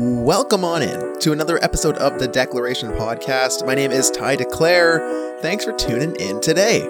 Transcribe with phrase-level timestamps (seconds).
[0.00, 3.66] Welcome on in to another episode of the Declaration Podcast.
[3.66, 5.40] My name is Ty Declare.
[5.40, 6.82] Thanks for tuning in today.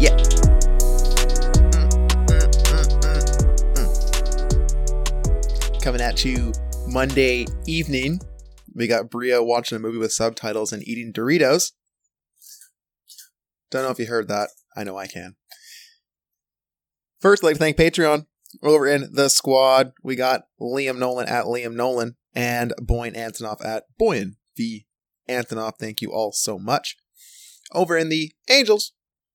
[0.00, 0.16] Yeah.
[1.68, 1.90] Mm,
[2.24, 2.48] mm,
[3.74, 5.82] mm.
[5.82, 6.50] Coming at you
[6.86, 8.18] Monday evening.
[8.74, 11.72] We got Bria watching a movie with subtitles and eating Doritos.
[13.70, 14.48] Don't know if you heard that.
[14.74, 15.36] I know I can.
[17.20, 18.24] First, I'd like to thank Patreon.
[18.62, 23.84] Over in the squad, we got Liam Nolan at Liam Nolan and Boyan Antonov at
[24.00, 24.86] Boyan V.
[25.28, 25.74] Antonov.
[25.78, 26.96] Thank you all so much.
[27.72, 28.92] Over in the Angels,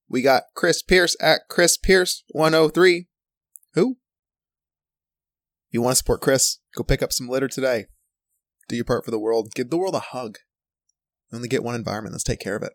[0.09, 3.07] we got Chris Pierce at Chris Pierce 103.
[3.73, 3.97] Who?
[5.69, 6.59] You want to support Chris?
[6.75, 7.85] Go pick up some litter today.
[8.67, 9.53] Do your part for the world.
[9.53, 10.39] Give the world a hug.
[11.31, 12.13] Only get one environment.
[12.13, 12.73] Let's take care of it.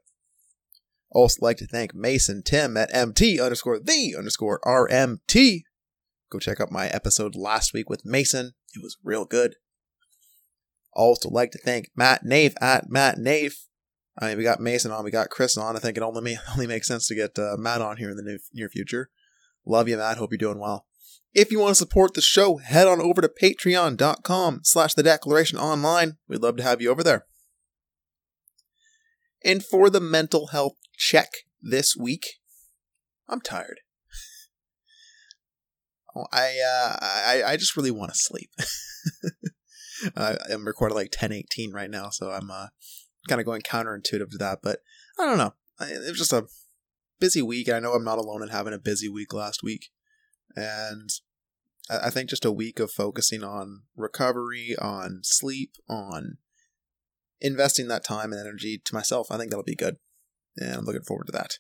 [1.11, 5.62] Also like to thank Mason Tim at MT underscore the underscore RMT.
[6.31, 8.53] Go check out my episode last week with Mason.
[8.75, 9.57] It was real good.
[10.93, 13.57] Also like to thank Matt Nave at Matt Nave.
[14.20, 15.77] I mean, we got Mason on, we got Chris on.
[15.77, 18.23] I think it only only makes sense to get uh, Matt on here in the
[18.23, 19.11] near, near future.
[19.65, 20.19] Love you, Matt.
[20.19, 20.87] Hope you're doing well.
[21.35, 25.59] If you want to support the show, head on over to patreon.com slash the declaration
[25.59, 26.17] online.
[26.27, 27.27] We'd love to have you over there.
[29.45, 31.29] And for the mental health check
[31.63, 32.27] this week,
[33.29, 33.81] I'm tired.
[36.33, 38.50] I uh, I I just really want to sleep.
[40.16, 42.69] I'm recording like 10:18 right now, so I'm uh,
[43.28, 44.61] kind of going counterintuitive to that.
[44.62, 44.80] But
[45.19, 45.55] I don't know.
[45.80, 46.46] It was just a
[47.20, 49.91] busy week, and I know I'm not alone in having a busy week last week.
[50.56, 51.11] And
[51.91, 56.39] I think just a week of focusing on recovery, on sleep, on
[57.41, 59.96] investing that time and energy to myself, I think that'll be good.
[60.56, 61.58] And I'm looking forward to that.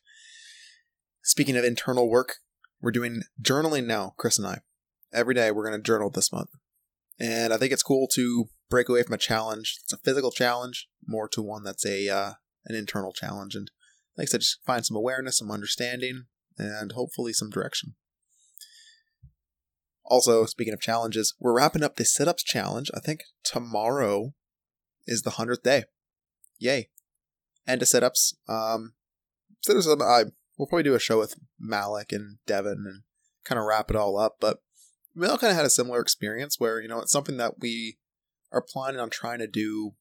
[1.22, 2.36] Speaking of internal work,
[2.80, 4.60] we're doing journaling now, Chris and I.
[5.12, 6.50] Every day we're going to journal this month.
[7.18, 9.78] And I think it's cool to break away from a challenge.
[9.82, 12.32] It's a physical challenge, more to one that's a uh,
[12.66, 13.54] an internal challenge.
[13.54, 13.70] And
[14.16, 16.26] like I said, just find some awareness, some understanding,
[16.56, 17.94] and hopefully some direction.
[20.04, 22.90] Also, speaking of challenges, we're wrapping up the sit ups challenge.
[22.94, 24.32] I think tomorrow
[25.06, 25.84] is the 100th day.
[26.58, 26.88] Yay.
[27.66, 28.34] And to sit ups.
[28.48, 28.94] Um,
[29.62, 30.24] sit ups, I,
[30.58, 33.02] we'll probably do a show with Malik and Devin and
[33.44, 34.36] kind of wrap it all up.
[34.40, 34.58] But
[35.14, 37.98] we all kind of had a similar experience where, you know, it's something that we
[38.52, 39.92] are planning on trying to do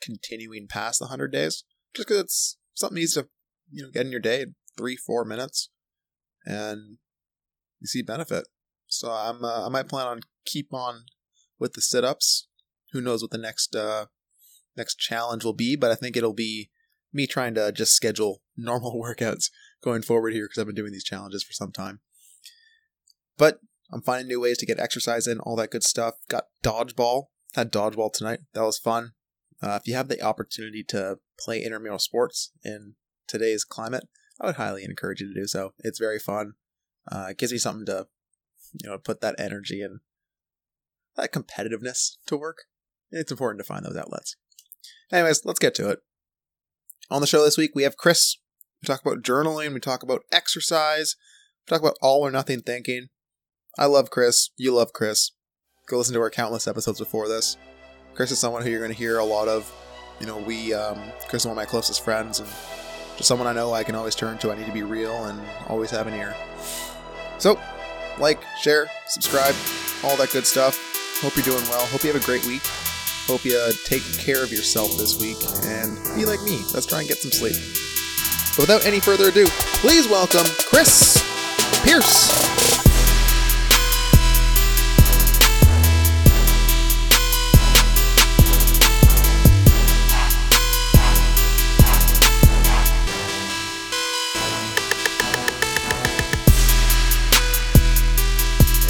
[0.00, 1.64] continuing past the 100 days
[1.94, 3.28] just because it's something easy to,
[3.70, 5.70] you know, get in your day in three, four minutes
[6.46, 6.98] and
[7.80, 8.46] you see benefit.
[8.86, 11.04] So I'm uh, I might plan on keep on
[11.58, 12.48] with the sit ups.
[12.92, 14.06] Who knows what the next uh,
[14.76, 16.70] next challenge will be, but I think it'll be
[17.12, 19.50] me trying to just schedule normal workouts
[19.82, 22.00] going forward here because I've been doing these challenges for some time.
[23.36, 23.60] But
[23.92, 26.14] I'm finding new ways to get exercise in, all that good stuff.
[26.28, 27.26] Got dodgeball.
[27.54, 28.40] Had dodgeball tonight.
[28.52, 29.12] That was fun.
[29.62, 32.94] Uh, if you have the opportunity to play intramural sports in
[33.26, 34.04] today's climate,
[34.40, 35.72] I would highly encourage you to do so.
[35.78, 36.52] It's very fun.
[37.10, 38.06] Uh, it gives me something to
[38.74, 40.00] you know, put that energy and
[41.16, 42.64] that competitiveness to work.
[43.10, 44.36] It's important to find those outlets.
[45.10, 46.00] Anyways, let's get to it.
[47.10, 48.36] On the show this week, we have Chris.
[48.82, 51.16] We talk about journaling, we talk about exercise,
[51.66, 53.08] we talk about all or nothing thinking.
[53.78, 54.50] I love Chris.
[54.56, 55.30] You love Chris.
[55.86, 57.56] Go listen to our countless episodes before this.
[58.14, 59.72] Chris is someone who you're going to hear a lot of.
[60.20, 62.48] You know, we, um, Chris is one of my closest friends and
[63.16, 64.50] just someone I know I can always turn to.
[64.50, 66.34] I need to be real and always have an ear.
[67.38, 67.60] So,
[68.18, 69.54] like, share, subscribe,
[70.02, 70.76] all that good stuff.
[71.20, 71.86] Hope you're doing well.
[71.86, 72.62] Hope you have a great week.
[73.26, 75.36] Hope you uh, take care of yourself this week
[75.66, 76.60] and be like me.
[76.74, 77.54] Let's try and get some sleep.
[78.58, 81.22] But without any further ado, please welcome Chris
[81.84, 82.28] Pierce.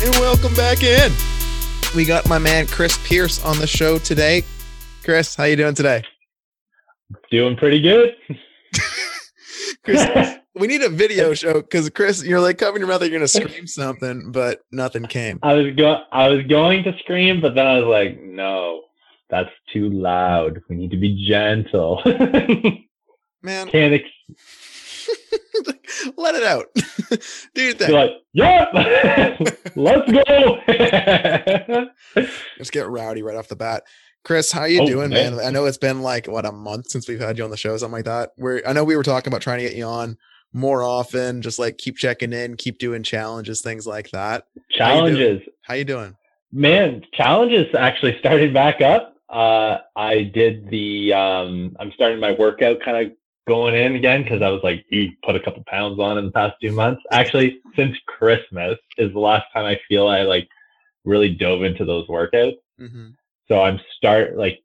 [0.03, 1.13] And welcome back in.
[1.95, 4.45] We got my man Chris Pierce on the show today.
[5.05, 6.05] Chris, how you doing today?
[7.31, 8.17] Doing pretty good.
[9.89, 13.27] Chris, we need a video show because Chris, you're like covering your mouth, you're gonna
[13.29, 15.39] scream something, but nothing came.
[15.43, 18.83] I was going, I was going to scream, but then I was like, no,
[19.31, 20.61] that's too loud.
[20.69, 22.03] We need to be gentle.
[23.43, 24.05] Man, Can't ex-
[26.17, 26.67] let it out.
[27.55, 27.93] Do your thing.
[27.93, 29.37] like, yeah,
[29.77, 30.59] let's go.
[32.59, 33.85] Let's get rowdy right off the bat.
[34.29, 35.37] Chris, how you Oh, doing, man?
[35.37, 35.47] man.
[35.47, 37.75] I know it's been like what a month since we've had you on the show,
[37.79, 38.33] something like that.
[38.37, 40.19] Where I know we were talking about trying to get you on
[40.53, 44.45] more often, just like keep checking in, keep doing challenges, things like that.
[44.69, 45.41] Challenges.
[45.63, 46.15] How you doing?
[46.53, 49.17] Man, challenges actually started back up.
[49.31, 53.17] Uh, I did the, um, I'm starting my workout kind of
[53.49, 56.33] going in again because I was like, you put a couple pounds on in the
[56.33, 57.01] past two months.
[57.13, 60.47] Actually, since Christmas is the last time I feel I like
[61.07, 62.57] really dove into those workouts.
[62.79, 63.09] Mm-hmm.
[63.49, 64.61] So I'm start like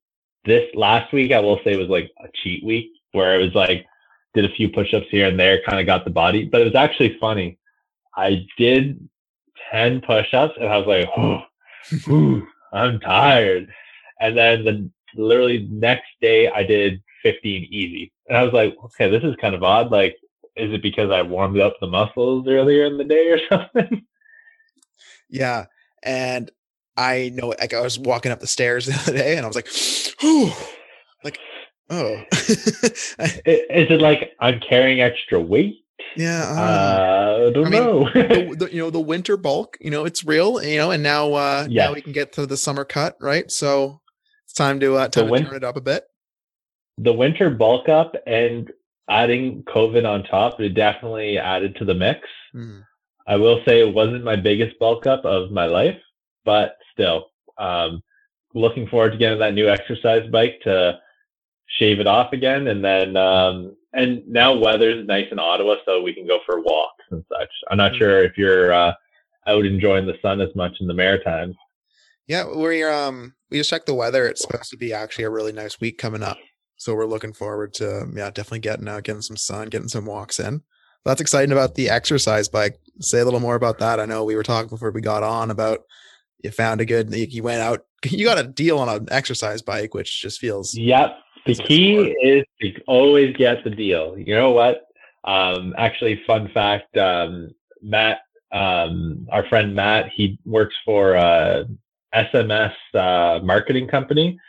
[0.46, 3.86] this last week, I will say was like a cheat week where it was like,
[4.34, 6.76] did a few push-ups here and there, kind of got the body, but it was
[6.76, 7.58] actually funny.
[8.16, 9.08] I did
[9.72, 11.42] 10 push-ups and I was like, oh,
[12.06, 13.72] whew, I'm tired.
[14.20, 18.12] And then the literally next day I did 15 easy.
[18.28, 19.92] And I was like, okay, this is kind of odd.
[19.92, 20.16] Like,
[20.56, 24.06] is it because I warmed up the muscles earlier in the day or something?
[25.30, 25.66] Yeah.
[26.04, 26.52] And
[26.98, 29.56] I know like I was walking up the stairs the other day and I was
[29.56, 29.68] like,
[30.22, 30.52] whew,
[31.24, 31.40] like,
[31.90, 32.24] oh.
[32.32, 35.76] is it like I'm carrying extra weight?
[36.16, 38.04] Yeah, uh, I don't I mean, know.
[38.14, 41.34] the, the, you know the winter bulk you know it's real you know and now
[41.34, 41.86] uh Yeah.
[41.88, 44.02] now we can get to the summer cut right so
[44.46, 46.04] it's time to uh The time to win- turn it up a bit
[47.00, 48.72] the winter bulk up and
[49.10, 52.20] adding COVID on top, it definitely added to the mix.
[52.56, 52.84] Mhm.
[53.28, 55.98] I will say it wasn't my biggest bulk up of my life,
[56.46, 58.02] but still, um,
[58.54, 61.00] looking forward to getting that new exercise bike to
[61.80, 62.68] shave it off again.
[62.68, 67.04] And then, um, and now weather's nice in Ottawa, so we can go for walks
[67.12, 67.50] and such.
[67.70, 68.94] I'm not sure if you're, uh,
[69.46, 71.56] out enjoying the sun as much in the Maritimes.
[72.28, 75.52] yeah we're um we just checked the weather it's supposed to be actually a really
[75.52, 76.38] nice week coming up
[76.78, 80.40] so we're looking forward to yeah definitely getting out getting some sun getting some walks
[80.40, 80.62] in
[81.04, 84.36] that's exciting about the exercise bike say a little more about that i know we
[84.36, 85.80] were talking before we got on about
[86.44, 89.62] you found a good you you went out you got a deal on an exercise
[89.62, 91.18] bike which just feels Yep.
[91.46, 94.18] The key is to always get the deal.
[94.18, 94.88] You know what?
[95.26, 97.52] Um, actually, fun fact, um,
[97.82, 98.20] Matt,
[98.54, 101.68] um, our friend Matt, he works for a
[102.16, 104.40] SMS uh, marketing company.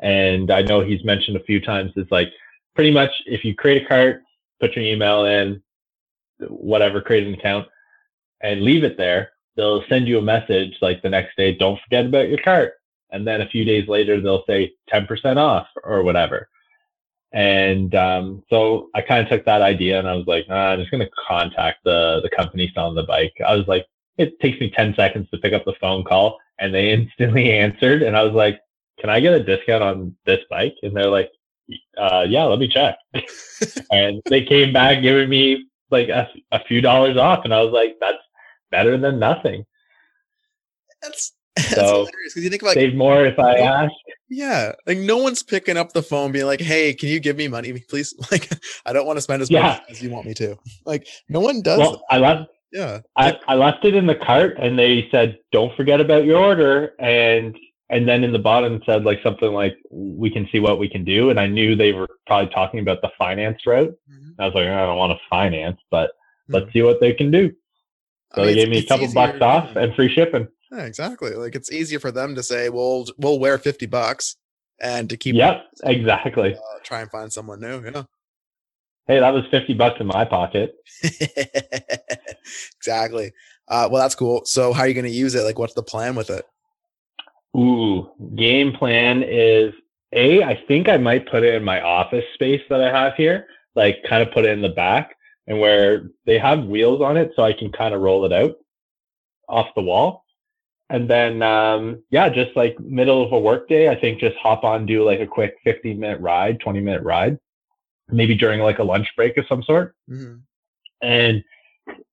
[0.00, 2.30] And I know he's mentioned a few times it's like
[2.74, 4.22] pretty much if you create a cart,
[4.58, 5.62] put your email in,
[6.48, 7.68] whatever, create an account
[8.40, 12.06] and leave it there, they'll send you a message like the next day, don't forget
[12.06, 12.74] about your cart.
[13.10, 16.48] And then a few days later they'll say 10% off or whatever.
[17.32, 20.78] And um, so i kind of took that idea and i was like nah, i'm
[20.78, 23.32] just going to contact the the company selling the bike.
[23.46, 23.86] I was like
[24.18, 28.02] it takes me 10 seconds to pick up the phone call and they instantly answered
[28.02, 28.60] and i was like
[28.98, 30.74] can i get a discount on this bike?
[30.82, 31.30] And they're like
[31.96, 32.96] uh, yeah let me check.
[33.90, 37.72] And they came back giving me like a, a few dollars off and i was
[37.72, 38.18] like that's
[38.72, 39.64] better than nothing
[41.00, 43.92] that's that's So, hilarious because you think about save more if i ask
[44.28, 47.48] Yeah, like no one's picking up the phone, being like, "Hey, can you give me
[47.48, 48.48] money, please?" Like,
[48.86, 49.62] I don't want to spend as Yeah.
[49.62, 50.56] much as you want me to.
[50.86, 51.78] Like, no one does.
[51.80, 52.50] well i left.
[52.72, 56.38] Yeah, I, I left it in the cart and they said, don't forget about your
[56.42, 56.94] order.
[56.98, 57.54] And,
[57.90, 61.04] and then in the bottom said like something like, we can see what we can
[61.04, 61.28] do.
[61.28, 63.94] And I knew they were probably talking about the finance route.
[64.10, 64.36] Mhm.
[64.38, 66.12] I was like, I don't want to finance, but
[66.48, 66.54] Mhm.
[66.54, 67.52] let's see what they can do.
[68.32, 70.48] I So mean, they gave me a couple bucks off and free shipping.
[70.70, 71.34] Yeah, exactly.
[71.34, 74.36] Like, it's easier for them to say, "We'll we'll wear fifty bucks,"
[74.80, 76.54] and to keep Yep, exactly.
[76.54, 77.84] uh, try and find someone new.
[77.84, 78.04] Yeah,
[79.08, 80.76] Hey, that was 50 bucks in my pocket.
[82.76, 83.32] exactly.
[83.68, 84.42] Uh, well, that's cool.
[84.44, 85.42] So, how are you going to use it?
[85.42, 86.44] Like, what's the plan with it?
[87.56, 89.74] Ooh, game plan is
[90.12, 93.46] A, I think I might put it in my office space that I have here,
[93.74, 97.32] like kind of put it in the back and where they have wheels on it
[97.34, 98.56] so I can kind of roll it out
[99.48, 100.24] off the wall.
[100.88, 104.62] And then, um, yeah, just like middle of a work day, I think just hop
[104.62, 107.38] on, do like a quick 15 minute ride, 20 minute ride,
[108.08, 110.42] maybe during like a lunch break of some sort Mhm.
[111.00, 111.42] and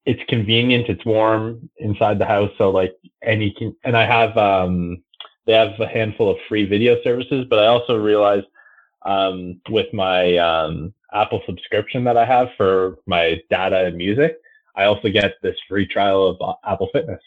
[0.05, 0.89] it's convenient.
[0.89, 3.75] It's warm inside the house, so like any can.
[3.83, 5.03] And I have um,
[5.45, 8.47] they have a handful of free video services, but I also realized
[9.05, 14.37] um, with my um, Apple subscription that I have for my data and music,
[14.75, 17.21] I also get this free trial of uh, Apple Fitness.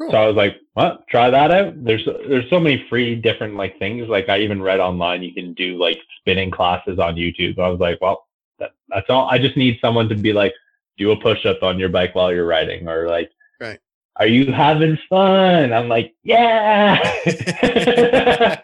[0.00, 0.12] Cool.
[0.12, 1.06] So I was like, "What?
[1.08, 4.08] Try that out." There's there's so many free different like things.
[4.08, 7.58] Like I even read online you can do like spinning classes on YouTube.
[7.58, 8.26] I was like, "Well,
[8.60, 9.28] that, that's all.
[9.28, 10.54] I just need someone to be like,
[10.96, 13.30] do a push up on your bike while you're riding, or like,
[13.60, 13.78] Right.
[14.16, 15.72] are you having fun?
[15.72, 17.02] I'm like, yeah.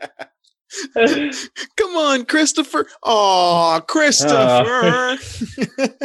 [1.76, 2.86] Come on, Christopher.
[3.02, 5.18] Oh, Christopher.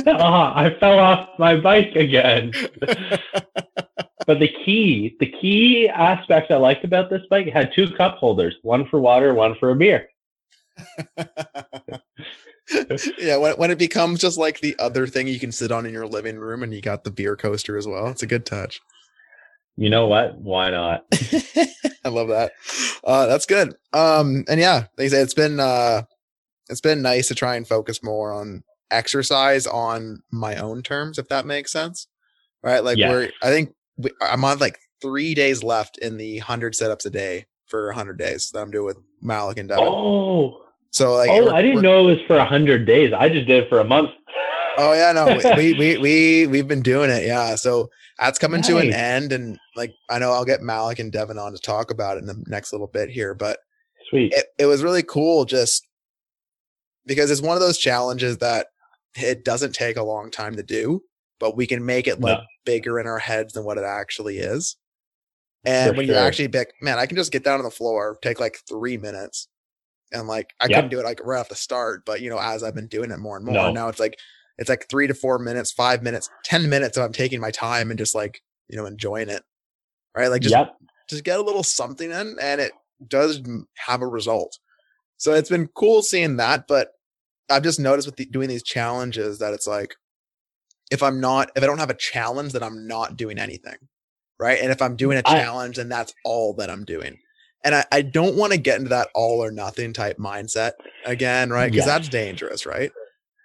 [0.08, 2.52] Ah, I fell off my bike again.
[2.82, 8.56] but the key, the key aspect I liked about this bike, had two cup holders,
[8.64, 10.08] one for water, one for a beer.
[13.18, 15.94] yeah, when, when it becomes just like the other thing you can sit on in
[15.94, 18.82] your living room and you got the beer coaster as well, it's a good touch.
[19.80, 20.38] You know what?
[20.38, 21.06] Why not?
[22.04, 22.52] I love that.
[23.02, 23.74] Uh, that's good.
[23.94, 26.02] Um, and yeah, like I said, it's been uh,
[26.70, 31.30] it's been nice to try and focus more on exercise on my own terms, if
[31.30, 32.08] that makes sense.
[32.62, 32.84] Right?
[32.84, 33.10] Like Yes.
[33.10, 37.10] we're, I think we, I'm on like three days left in the hundred setups a
[37.10, 39.86] day for hundred days that I'm doing with Malik and Devin.
[39.88, 43.14] Oh, so like, oh, I didn't know it was for a hundred days.
[43.14, 44.10] I just did it for a month.
[44.78, 47.24] Oh yeah, no, we we we we've been doing it.
[47.24, 51.12] Yeah, so that's coming to an end, and like I know I'll get Malik and
[51.12, 53.60] Devin on to talk about it in the next little bit here, but
[54.10, 54.34] Sweet.
[54.34, 55.88] it, it was really cool just
[57.06, 58.68] because it's one of those challenges that
[59.16, 61.02] it doesn't take a long time to do,
[61.40, 62.44] but we can make it like No.
[62.66, 64.76] bigger in our heads than what it actually is.
[65.66, 66.24] And For when you sure.
[66.24, 69.48] actually pick, man, I can just get down on the floor, take like three minutes.
[70.12, 70.76] And like I Yep.
[70.76, 73.12] couldn't do it like right off the start, but you know, as I've been doing
[73.12, 73.72] it more and more, No.
[73.72, 74.18] now it's like
[74.60, 77.90] it's like three to four minutes, five minutes, ten minutes of I'm taking my time
[77.90, 79.42] and just like, you know, enjoying it.
[80.16, 80.28] Right.
[80.28, 80.76] Like just yep.
[81.10, 82.74] just get a little something in and it
[83.08, 83.42] does
[83.78, 84.60] have a result.
[85.16, 86.90] So it's been cool seeing that, but
[87.50, 89.96] I've just noticed with the, doing these challenges that it's like
[90.92, 93.78] if I'm not if I don't have a challenge then I'm not doing anything.
[94.40, 94.60] Right?
[94.62, 97.18] And if I'm doing a challenge then that's all that I'm doing.
[97.64, 100.72] And I, I don't want to get into that all or nothing type mindset
[101.06, 101.72] again, right?
[101.72, 101.88] Because Yes.
[101.88, 102.92] that's dangerous, right?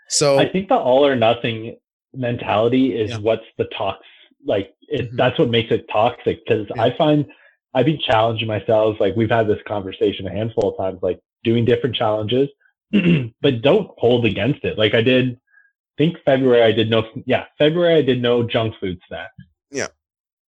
[0.09, 1.77] So I think the all or nothing
[2.15, 3.19] mentality is Yeah.
[3.19, 4.01] what's the tox
[4.47, 5.17] like it Mhm.
[5.17, 6.83] that's what makes it toxic because Yeah.
[6.83, 7.27] I find
[7.73, 11.65] I've been challenging myself like we've had this conversation a handful of times like doing
[11.65, 12.49] different challenges
[13.43, 17.47] but don't hold against it like I did I think February I did no yeah
[17.59, 19.35] February I did no junk food snacks
[19.73, 19.89] Yeah.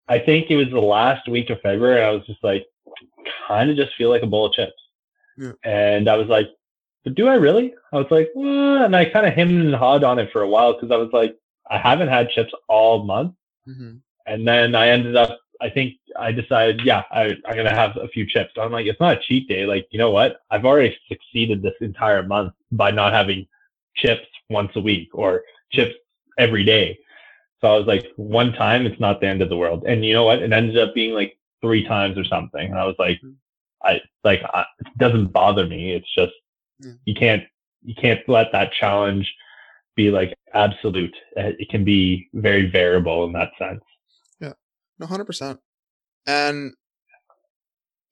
[0.08, 2.64] I think it was the last week of February I was just like
[3.48, 4.80] kind of just feel like a bowl of chips
[5.36, 5.52] Yeah.
[5.64, 6.48] and I was like
[7.06, 7.72] but do I really?
[7.92, 10.48] I was like, well, and I kind of hemmed and hawed on it for a
[10.48, 11.38] while because I was like,
[11.70, 13.32] I haven't had chips all month.
[13.68, 14.00] Mhm.
[14.26, 17.96] And then I ended up, I think I decided, yeah, I, I'm going to have
[17.96, 18.54] a few chips.
[18.60, 19.66] I'm like, it's not a cheat day.
[19.66, 20.40] Like, you know what?
[20.50, 23.46] I've already succeeded this entire month by not having
[23.94, 25.94] chips once a week or chips
[26.38, 26.98] every day.
[27.60, 29.84] So I was like, one time, it's not the end of the world.
[29.86, 30.42] And you know what?
[30.42, 32.66] It ended up being like three times or something.
[32.66, 33.20] And I was like,
[33.84, 35.92] I like, I, it doesn't bother me.
[35.92, 36.32] It's just,
[36.80, 36.92] Yeah.
[37.04, 37.42] you can't,
[37.84, 39.32] you can't let that challenge
[39.96, 41.14] be like absolute.
[41.36, 43.80] Uh, It can be very variable in that sense.
[44.40, 44.52] Yeah,
[44.98, 45.58] no, hundred percent.
[46.26, 46.74] And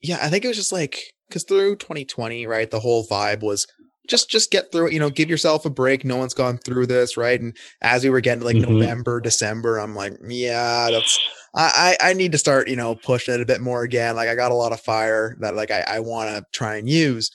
[0.00, 3.66] yeah, I think it was just like because through 2020, right, the whole vibe was
[4.08, 4.92] just just get through it.
[4.92, 6.04] You know, give yourself a break.
[6.04, 7.40] No one's gone through this, right?
[7.40, 8.68] And as we were getting to, like Mhm.
[8.68, 11.18] November, December, I'm like, yeah, that's
[11.54, 14.14] I, I I need to start, you know, pushing it a bit more again.
[14.16, 16.88] Like I got a lot of fire that like I, I want to try and
[16.88, 17.30] use.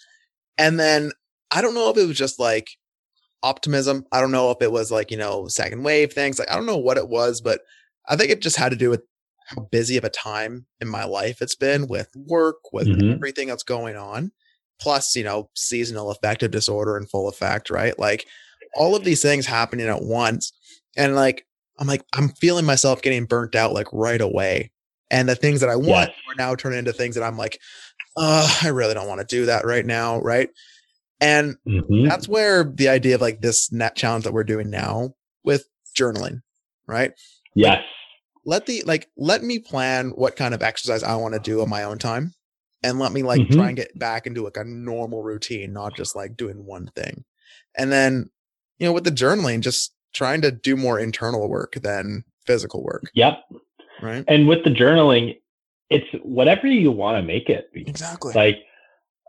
[0.57, 1.11] And then
[1.51, 2.69] I don't know if it was just like
[3.43, 4.05] optimism.
[4.11, 6.39] I don't know if it was like, you know, second wave things.
[6.39, 7.61] Like I don't know what it was, but
[8.07, 9.01] I think it just had to do with
[9.47, 13.13] how busy of a time in my life it's been with work, with Mhm.
[13.15, 14.31] everything that's going on,
[14.79, 17.97] plus, you know, seasonal affective disorder in full effect, right?
[17.97, 18.27] Like
[18.75, 20.51] all of these things happening at once.
[20.95, 21.45] And like,
[21.79, 24.71] I'm like, I'm feeling myself getting burnt out like right away.
[25.09, 26.17] And the things that I want Yes.
[26.29, 27.59] are now turning into things that I'm like,
[28.17, 30.19] uh, I really don't want to do that right now.
[30.21, 30.49] Right.
[31.21, 32.07] And Mhm.
[32.07, 36.41] that's where the idea of like this net challenge that we're doing now with journaling,
[36.87, 37.11] right?
[37.55, 37.83] Yes.
[38.45, 41.69] let the like let me plan what kind of exercise I want to do on
[41.69, 42.33] my own time
[42.81, 43.51] and let me like Mhm.
[43.51, 47.25] try and get back into like a normal routine, not just like doing one thing.
[47.77, 48.29] And then,
[48.79, 53.11] you know, with the journaling, just trying to do more internal work than physical work,
[53.13, 53.39] Yep.
[54.01, 54.23] right?
[54.27, 55.39] And with the journaling,
[55.89, 57.69] it's whatever you want to make it.
[57.75, 58.33] Exactly.
[58.33, 58.63] like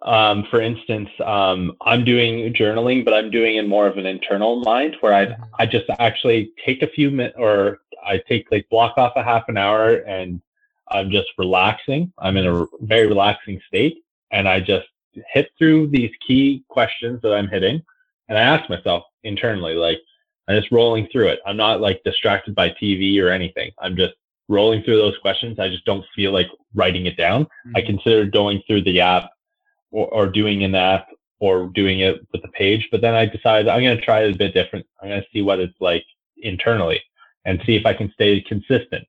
[0.02, 4.61] um, for instance um, i'm doing journaling but i'm doing in more of an internal
[4.61, 5.49] mind where i Mhm.
[5.59, 9.49] i just actually take a few minutes or i take like block off a half
[9.49, 10.40] an hour and
[10.88, 12.12] i'm just relaxing.
[12.19, 13.99] I'm in a very relaxing state
[14.30, 14.88] and i just
[15.33, 17.83] hit through these key questions that i'm hitting
[18.28, 19.99] and i ask myself internally like
[20.49, 21.40] i'm just rolling through it.
[21.47, 23.71] I'm not like distracted by tv or anything.
[23.80, 24.14] I'm just
[24.49, 25.61] rolling through those questions.
[25.61, 27.47] I just don't feel like writing it down.
[27.76, 27.87] I Mhm.
[27.87, 29.30] considered going through the app
[29.90, 33.68] or, or doing an app or doing it with the page, but then I decided
[33.68, 34.87] I'm going to try it a bit different.
[35.00, 36.04] I'm going to see what it's like
[36.37, 37.00] internally
[37.44, 39.06] and see if I can stay consistent.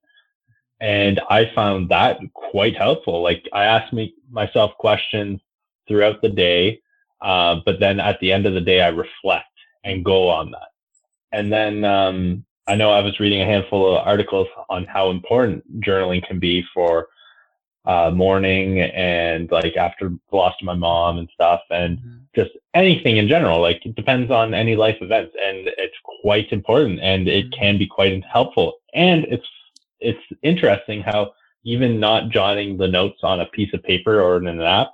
[0.79, 3.21] And I found that quite helpful.
[3.21, 5.39] Like I asked me myself questions
[5.87, 6.81] throughout the day,
[7.21, 9.45] uh, but then at the end of the day, I reflect
[9.83, 10.69] and go on that.
[11.31, 15.81] And then um, I know I was reading a handful of articles on how important
[15.81, 17.07] journaling can be for
[17.85, 22.19] uh, mourning and like after the loss of my mom and stuff and Mhm.
[22.35, 23.59] just anything in general.
[23.59, 27.57] Like it depends on any life events and it's quite important and it Mhm.
[27.57, 28.75] can be quite helpful.
[28.93, 29.47] And it's,
[29.99, 31.33] it's interesting how
[31.63, 34.91] even not jotting the notes on a piece of paper or in an app,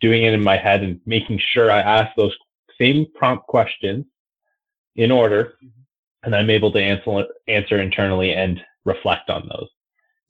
[0.00, 2.36] doing it in my head and making sure I ask those
[2.78, 4.04] same prompt questions
[4.96, 5.54] in order,
[6.22, 9.68] and I'm able to answer answer internally and reflect on those.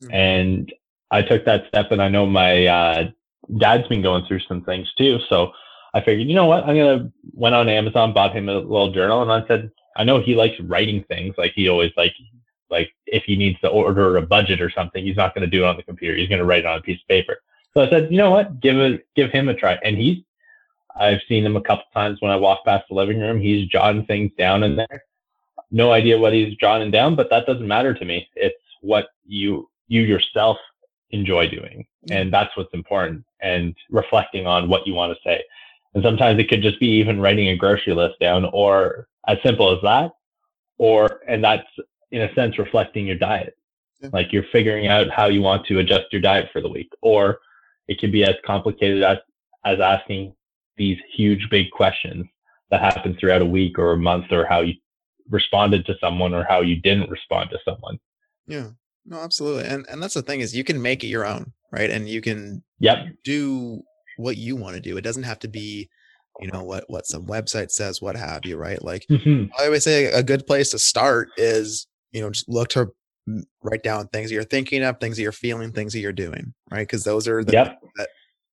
[0.02, 0.14] Mm-hmm.
[0.14, 0.72] And
[1.14, 3.10] I took that step, and I know my uh,
[3.58, 5.20] dad's been going through some things too.
[5.28, 5.52] So
[5.94, 9.22] I figured, you know what, I'm gonna went on Amazon, bought him a little journal,
[9.22, 11.36] and I said, I know he likes writing things.
[11.38, 12.12] Like he always like
[12.68, 15.62] like if he needs to order a budget or something, he's not going to do
[15.62, 16.16] it on the computer.
[16.16, 17.36] He's going to write it on a piece of paper.
[17.72, 19.78] So I said, you know what, give it give him a try.
[19.84, 20.18] And he's
[20.96, 23.40] I've seen him a couple times when I walk past the living room.
[23.40, 25.04] He's jotting things down in there.
[25.70, 28.28] No idea what he's jotting down, but that doesn't matter to me.
[28.34, 30.56] It's what you you yourself
[31.14, 33.24] enjoy doing, and that's what's important.
[33.40, 35.42] And reflecting on what you want to say.
[35.94, 39.74] And sometimes it could just be even writing a grocery list down, or as simple
[39.74, 40.12] as that,
[40.78, 41.66] or and that's
[42.10, 43.56] in a sense reflecting your diet.
[44.00, 44.10] Yeah.
[44.12, 47.38] Like you're figuring out how you want to adjust your diet for the week, or
[47.88, 49.18] it could be as complicated as
[49.64, 50.34] as asking
[50.76, 52.26] these huge big questions
[52.70, 54.74] that happen throughout a week or a month or how you
[55.30, 57.98] responded to someone or how you didn't respond to someone.
[58.46, 58.68] Yeah.
[59.06, 59.64] No, absolutely.
[59.64, 61.90] And and that's the thing is you can make it your own, right?
[61.90, 62.98] And you can yep.
[63.24, 63.82] do
[64.16, 64.96] what you want to do.
[64.96, 65.88] It doesn't have to be,
[66.40, 68.82] you know, what what some website says, what have you, right?
[68.82, 69.46] Like mm-hmm.
[69.58, 72.88] I always say a good place to start is, you know, just look to
[73.62, 76.86] write down things you're thinking of, things that you're feeling, things that you're doing, right?
[76.86, 77.80] Because those are the yep.
[77.96, 78.08] that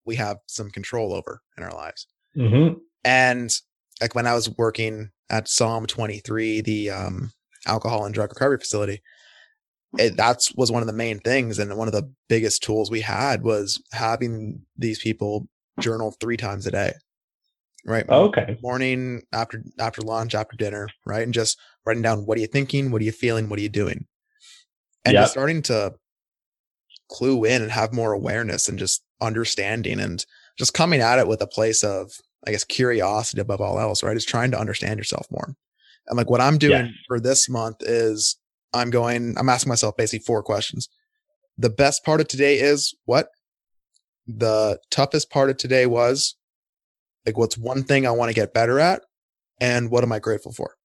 [0.06, 2.08] we have some control over in our lives.
[2.36, 2.78] Mm-hmm.
[3.04, 3.52] And
[4.00, 7.32] like when I was working at Psalm 23, the um,
[7.68, 9.02] alcohol and drug recovery facility,
[9.98, 11.60] it, that's was one of the main things.
[11.60, 15.48] And one of the biggest tools we had was having these people
[15.80, 16.94] journal three times a day.
[17.84, 18.08] Right.
[18.08, 18.58] okay.
[18.62, 21.24] Morning, after after lunch, after dinner, right?
[21.24, 23.70] And just writing down what are you thinking, what are you feeling, what are you
[23.70, 24.06] doing?
[25.04, 25.24] And yep.
[25.24, 25.96] just starting to
[27.10, 30.24] clue in and have more awareness and just understanding and
[30.60, 32.12] just coming at it with a place of,
[32.48, 34.16] I guess, curiosity above all else, right?
[34.16, 35.56] Is trying to understand yourself more.
[36.08, 36.92] And like what I'm doing yeah.
[37.08, 38.38] for this month is
[38.74, 40.88] I'm going, I'm asking myself basically four questions.
[41.58, 43.30] The best part of today is what?
[44.28, 46.36] The toughest part of today was
[47.26, 49.02] like, what's one thing I want to get better at?
[49.60, 50.76] And what am I grateful for?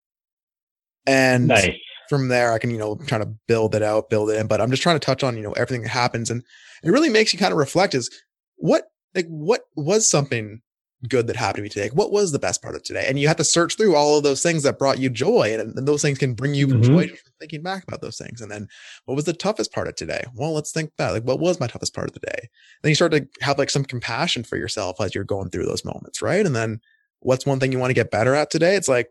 [1.06, 1.70] And nice.
[2.08, 4.48] from there, I can, you know, try to build it out, build it in.
[4.48, 6.30] But I'm just trying to touch on, you know, everything that happens.
[6.30, 6.42] And
[6.82, 8.10] it really makes you kind of reflect is
[8.56, 10.60] what like what was something
[11.08, 11.90] good that happened to me today?
[11.92, 13.06] What was the best part of today?
[13.08, 15.76] And you have to search through all of those things that brought you joy, and,
[15.76, 16.82] and those things can bring you mm-hmm.
[16.82, 18.40] joy thinking back about those things.
[18.40, 18.68] And then,
[19.04, 20.24] what was the toughest part of today?
[20.34, 21.12] Well, let's think back.
[21.12, 22.48] Like, what was my toughest part of the day?
[22.82, 25.84] Then you start to have like some compassion for yourself as you're going through those
[25.84, 26.44] moments, right?
[26.44, 26.80] And then,
[27.20, 28.76] what's one thing you want to get better at today?
[28.76, 29.10] It's like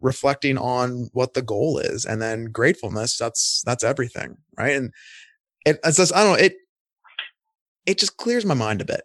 [0.00, 3.16] reflecting on what the goal is, and then gratefulness.
[3.16, 4.76] That's that's everything, right?
[4.76, 4.92] And
[5.64, 6.54] it, it's just I don't know it.
[7.84, 9.02] It just clears my mind a bit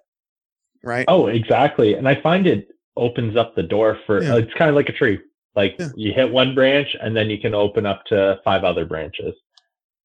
[0.87, 1.05] right?
[1.07, 1.93] Oh, exactly.
[1.93, 4.33] And I find it opens up the door for yeah.
[4.33, 5.19] uh, it's kind of like a tree.
[5.57, 5.89] Like yeah.
[5.95, 9.33] you hit one branch and then you can open up to five other branches.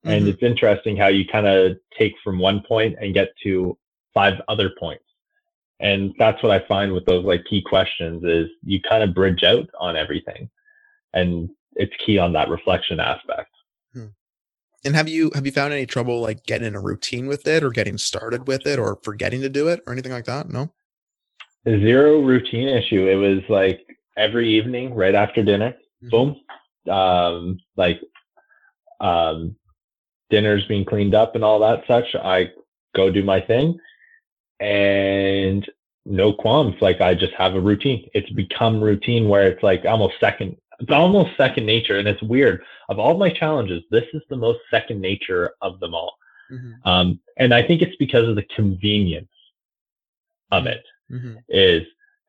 [0.04, 0.10] Mm-hmm.
[0.10, 3.76] And it's interesting how you kind of take from one point and get to
[4.14, 5.04] five other points.
[5.78, 9.42] And that's what I find with those like key questions is you kind of bridge
[9.42, 10.48] out on everything.
[11.12, 13.50] And it's key on that reflection aspect.
[13.92, 14.06] Hmm.
[14.86, 17.62] And have you have you found any trouble like getting in a routine with it
[17.62, 20.48] or getting started with it or forgetting to do it or anything like that?
[20.48, 20.72] No.
[21.68, 23.06] Zero routine issue.
[23.06, 25.74] It was like every evening right after dinner.
[26.04, 26.08] Mm-hmm.
[26.10, 26.94] Boom.
[26.94, 28.00] Um like
[29.00, 29.56] um
[30.30, 32.14] dinner's being cleaned up and all that such.
[32.14, 32.50] I
[32.94, 33.78] go do my thing
[34.60, 35.68] and
[36.04, 36.74] no qualms.
[36.80, 38.08] Like I just have a routine.
[38.14, 42.62] It's become routine where it's like almost second it's almost second nature and it's weird
[42.88, 46.16] of all my challenges this is the most second nature of them all
[46.50, 46.72] mm-hmm.
[46.88, 49.28] um, and i think it's because of the convenience
[50.50, 51.36] of it mm-hmm.
[51.48, 51.82] is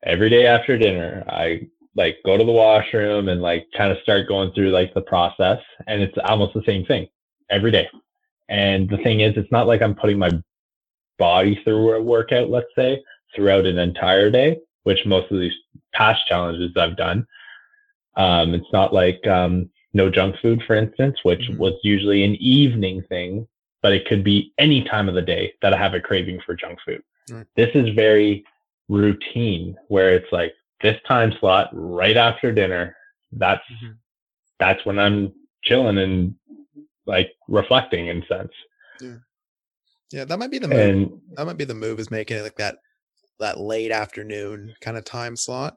[0.04, 4.28] every day after dinner i like go to the washroom and like kind of start
[4.28, 7.06] going through like the process and it's almost the same thing
[7.50, 7.88] every day
[8.48, 10.30] and the thing is it's not like i'm putting my
[11.18, 13.02] body through a workout let's say
[13.34, 15.54] throughout an entire day which most of these
[15.92, 17.26] past challenges i've done
[18.16, 21.58] um, it's not like um, no junk food, for instance, which mm-hmm.
[21.58, 23.46] was usually an evening thing,
[23.82, 26.54] but it could be any time of the day that I have a craving for
[26.54, 27.02] junk food.
[27.56, 28.44] This is very
[28.88, 30.52] routine where it's like
[30.84, 32.94] this time slot right after dinner.
[33.32, 33.92] That's mm-hmm.
[34.60, 35.32] that's when I'm
[35.64, 36.34] chilling and
[37.06, 38.52] like reflecting in sense.
[39.00, 39.16] Yeah.
[40.12, 40.78] Yeah, that might be the move.
[40.78, 42.76] And, that might be the move is making it like that
[43.40, 45.76] that late afternoon kind of time slot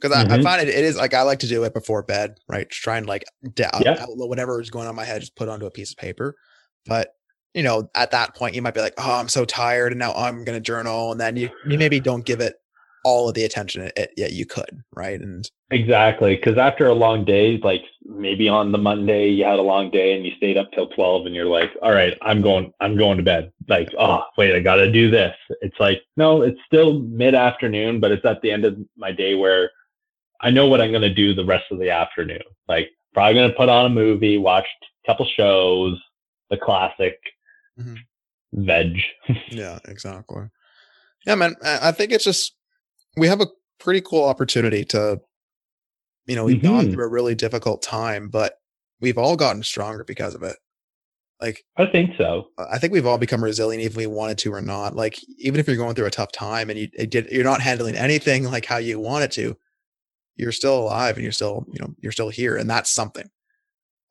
[0.00, 0.32] because I, mm-hmm.
[0.32, 2.68] I, find it it is like I like to do it before bed, right?
[2.68, 4.04] Just try and like da- yeah.
[4.08, 6.34] whatever is going on in my head, just put onto a piece of paper.
[6.86, 7.10] But
[7.52, 10.14] you know, at that point you might be like, oh, I'm so tired and now
[10.14, 11.12] I'm going to journal.
[11.12, 12.54] And then you, you maybe don't give it
[13.04, 14.82] all of the attention it, it yeah, you could.
[14.94, 15.20] Right.
[15.20, 16.36] And exactly.
[16.36, 20.14] Cause after a long day, like maybe on the Monday you had a long day
[20.14, 23.16] and you stayed up till 12 and you're like, all right, I'm going, I'm going
[23.16, 23.52] to bed.
[23.68, 25.34] Like, oh, wait, I got to do this.
[25.60, 29.34] It's like, no, it's still mid afternoon, but it's at the end of my day
[29.34, 29.70] where
[30.40, 32.42] I know what I'm going to do the rest of the afternoon.
[32.68, 34.66] Like probably going to put on a movie, watch
[35.04, 36.00] a couple shows,
[36.50, 37.18] the classic
[37.78, 37.96] mm-hmm.
[38.52, 38.98] veg.
[39.48, 40.44] yeah, exactly.
[41.26, 41.54] Yeah, man.
[41.64, 42.54] I think it's just
[43.16, 43.46] we have a
[43.78, 45.20] pretty cool opportunity to,
[46.26, 46.66] you know, we've mm-hmm.
[46.66, 48.54] gone through a really difficult time, but
[49.00, 50.56] we've all gotten stronger because of it.
[51.40, 52.48] Like I think so.
[52.56, 54.94] I think we've all become resilient, even if we wanted to or not.
[54.94, 57.96] Like even if you're going through a tough time and you did, you're not handling
[57.96, 59.56] anything like how you wanted to,
[60.36, 63.28] you're still alive and you're still, you know, you're still here, and that's something.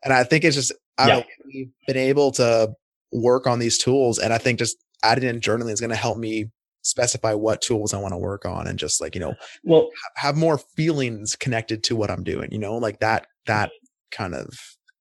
[0.03, 1.23] And I think it's just I yeah.
[1.45, 2.73] we've been able to
[3.11, 4.19] work on these tools.
[4.19, 6.49] And I think just adding in journaling is going to help me
[6.81, 10.35] specify what tools I want to work on and just like, you know, well, have
[10.35, 14.23] more feelings connected to what I'm doing, you know, like that, that mm-hmm.
[14.23, 14.47] kind of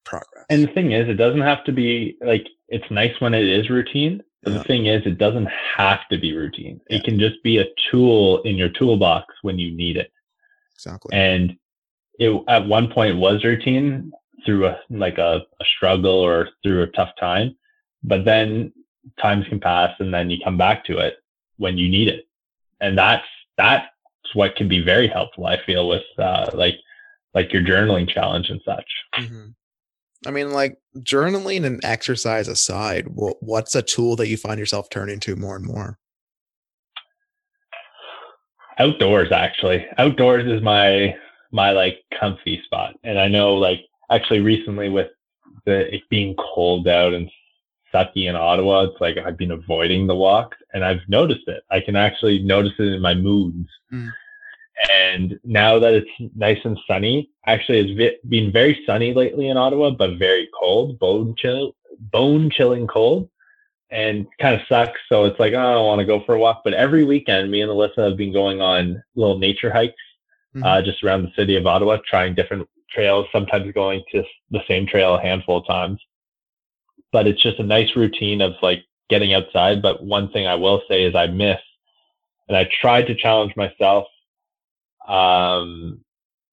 [0.05, 0.45] progress.
[0.51, 3.71] And the thing is, it doesn't have to be like, it's nice when it is
[3.71, 4.23] routine.
[4.43, 4.59] But yeah.
[4.59, 6.81] the thing is, it doesn't have to be routine.
[6.89, 6.99] Yeah.
[6.99, 10.11] It can just be a tool in your toolbox when you need it.
[10.75, 11.15] Exactly.
[11.15, 11.57] And
[12.19, 14.13] it at one point was routine
[14.47, 17.57] through a like a, a struggle or through a tough time
[18.03, 18.73] but then
[19.21, 21.17] times can pass and then you come back to it
[21.61, 22.25] when you need it.
[22.81, 23.87] And that's, that's
[24.35, 26.75] what can be very helpful, I feel, with, uh, like,
[27.35, 28.91] like your journaling challenge and such.
[29.17, 29.49] Mm-hmm.
[30.27, 35.21] I mean, like journaling and exercise aside, what's a tool that you find yourself turning
[35.21, 35.99] to more and more?
[38.79, 39.87] Outdoors, actually.
[39.99, 41.15] Outdoors is my
[41.53, 45.09] my like comfy spot, and I know like actually recently with
[45.67, 47.31] the it being cold out and
[47.93, 51.63] sucky in Ottawa, it's like I've been avoiding the walks and I've noticed it.
[51.71, 53.69] I can actually notice it in my moods.
[53.93, 54.11] Mm.
[54.99, 59.91] And now that it's nice and sunny, actually it's been very sunny lately in Ottawa,
[59.91, 63.29] but very cold, bone chill, bone chilling cold
[63.91, 65.01] and kind of sucks.
[65.09, 66.63] So it's like, oh, I don't want to go for a walk.
[66.65, 69.95] But every weekend, me and Alyssa have been going on little nature hikes
[70.55, 70.65] mm-hmm.
[70.65, 74.87] uh, just around the city of Ottawa, trying different trails, sometimes going to the same
[74.87, 76.01] trail a handful of times
[77.13, 79.83] but it's just a nice routine of like getting outside.
[79.83, 81.59] But one thing I will say is I miss,
[82.49, 84.07] and I tried to challenge myself
[85.09, 86.01] um,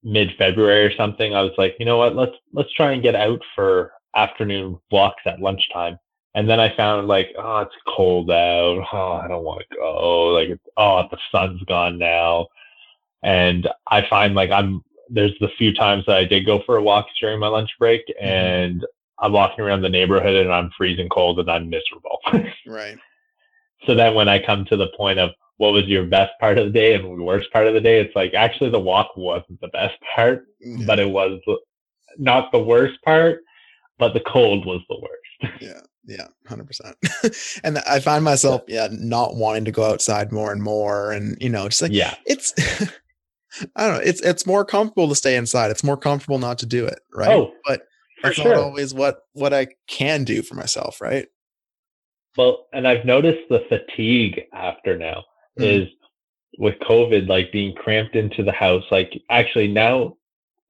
[0.04, 1.36] mid February or something.
[1.36, 5.22] I was like, you know what, let's let's try and get out for afternoon walks
[5.26, 5.98] at lunchtime.
[6.36, 8.86] And then I found like, oh, it's cold out.
[8.94, 10.28] Oh, I don't want to go.
[10.28, 12.48] Like, oh, the sun's gone now.
[13.24, 16.84] And I find like I'm there's the few times that I did go for a
[16.84, 18.26] walk during my lunch break, mm-hmm.
[18.26, 18.86] and
[19.20, 22.20] I'm walking around the neighborhood and I'm freezing cold and I'm miserable.
[22.68, 22.98] right.
[23.86, 26.66] So then when I come to the point of what was your best part of
[26.66, 29.60] the day and the worst part of the day, it's like actually the walk wasn't
[29.62, 30.86] the best part, yeah.
[30.86, 31.40] but it was
[32.18, 33.40] not the worst part,
[33.98, 35.62] but the cold was the worst.
[35.62, 35.82] yeah.
[36.10, 36.96] Yeah, hundred percent.
[37.66, 41.50] And I find myself, yeah, not wanting to go outside more and more, and you
[41.50, 42.54] know, just like, yeah, it's,
[43.76, 45.70] I don't know, it's it's more comfortable to stay inside.
[45.70, 47.36] It's more comfortable not to do it, right?
[47.36, 47.82] Oh, but
[48.24, 48.56] that's sure.
[48.56, 51.28] not always what what I can do for myself, right?
[52.38, 55.24] Well, and I've noticed the fatigue after now
[55.60, 55.64] mm.
[55.64, 55.88] is
[56.60, 58.84] with COVID, like being cramped into the house.
[58.92, 60.18] Like actually now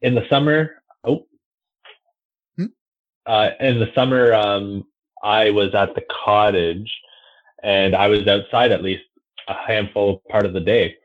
[0.01, 1.25] in the summer, oh,
[2.57, 2.65] hmm?
[3.25, 4.85] uh, in the summer, um,
[5.23, 6.91] I was at the cottage
[7.63, 9.03] and I was outside at least
[9.47, 10.95] a handful part of the day.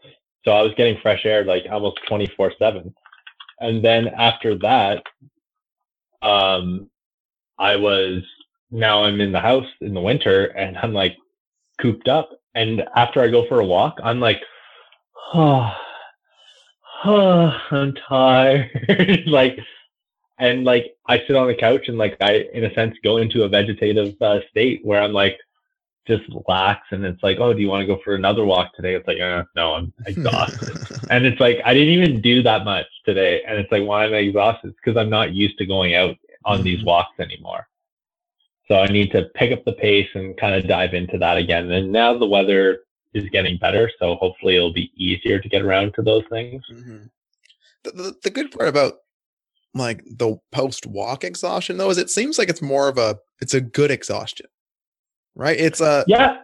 [0.45, 2.95] So I was getting fresh air like almost 24 seven.
[3.61, 5.03] And then after that,
[6.23, 6.89] um,
[7.59, 8.23] I was
[8.71, 11.17] now I'm in the house in the winter and I'm like
[11.81, 12.31] cooped up.
[12.55, 14.41] And after I go for a walk, I'm like,
[15.35, 15.71] oh,
[17.05, 19.23] oh I'm tired.
[19.27, 19.59] like,
[20.39, 23.45] and like I sit on the couch and like I, in a sense, go into
[23.45, 25.39] a vegetative uh, state where I'm like
[26.07, 28.95] just relax and it's like, oh, do you want to go for another walk today?
[28.95, 30.79] It's like, uh, no, I'm exhausted.
[31.11, 33.43] and it's like, I didn't even do that much today.
[33.47, 34.75] And it's like, why am I exhausted?
[34.77, 36.65] because I'm not used to going out on mm-hmm.
[36.65, 37.67] these walks anymore.
[38.69, 41.71] So I need to pick up the pace and kind of dive into that again.
[41.71, 42.81] And now the weather
[43.15, 43.91] is getting better.
[43.99, 46.63] So hopefully it'll be easier to get around to those things.
[46.73, 47.05] Mm-hmm.
[47.85, 48.95] The, the, the good part about
[49.75, 53.55] like the post walk exhaustion though is it seems like it's more of a it's
[53.55, 54.47] a good exhaustion
[55.35, 55.59] right?
[55.59, 56.39] It's a yeah,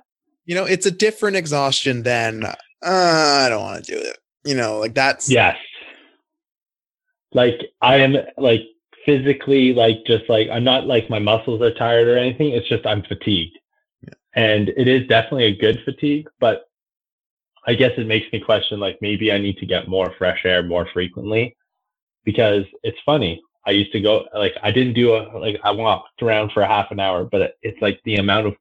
[0.46, 4.18] you know, it's a different exhaustion than uh, I don't want to do it.
[4.44, 5.57] You know, like that's yes.
[7.33, 8.62] Like I am like
[9.05, 12.53] physically like just like I'm not like my muscles are tired or anything.
[12.53, 13.59] It's just I'm fatigued.
[14.03, 14.14] Yeah.
[14.35, 16.64] And it is definitely a good fatigue, but
[17.66, 20.62] I guess it makes me question like maybe I need to get more fresh air
[20.62, 21.55] more frequently
[22.24, 23.42] because it's funny.
[23.66, 26.68] I used to go like I didn't do a like I walked around for a
[26.68, 28.55] half an hour, but it's like the amount of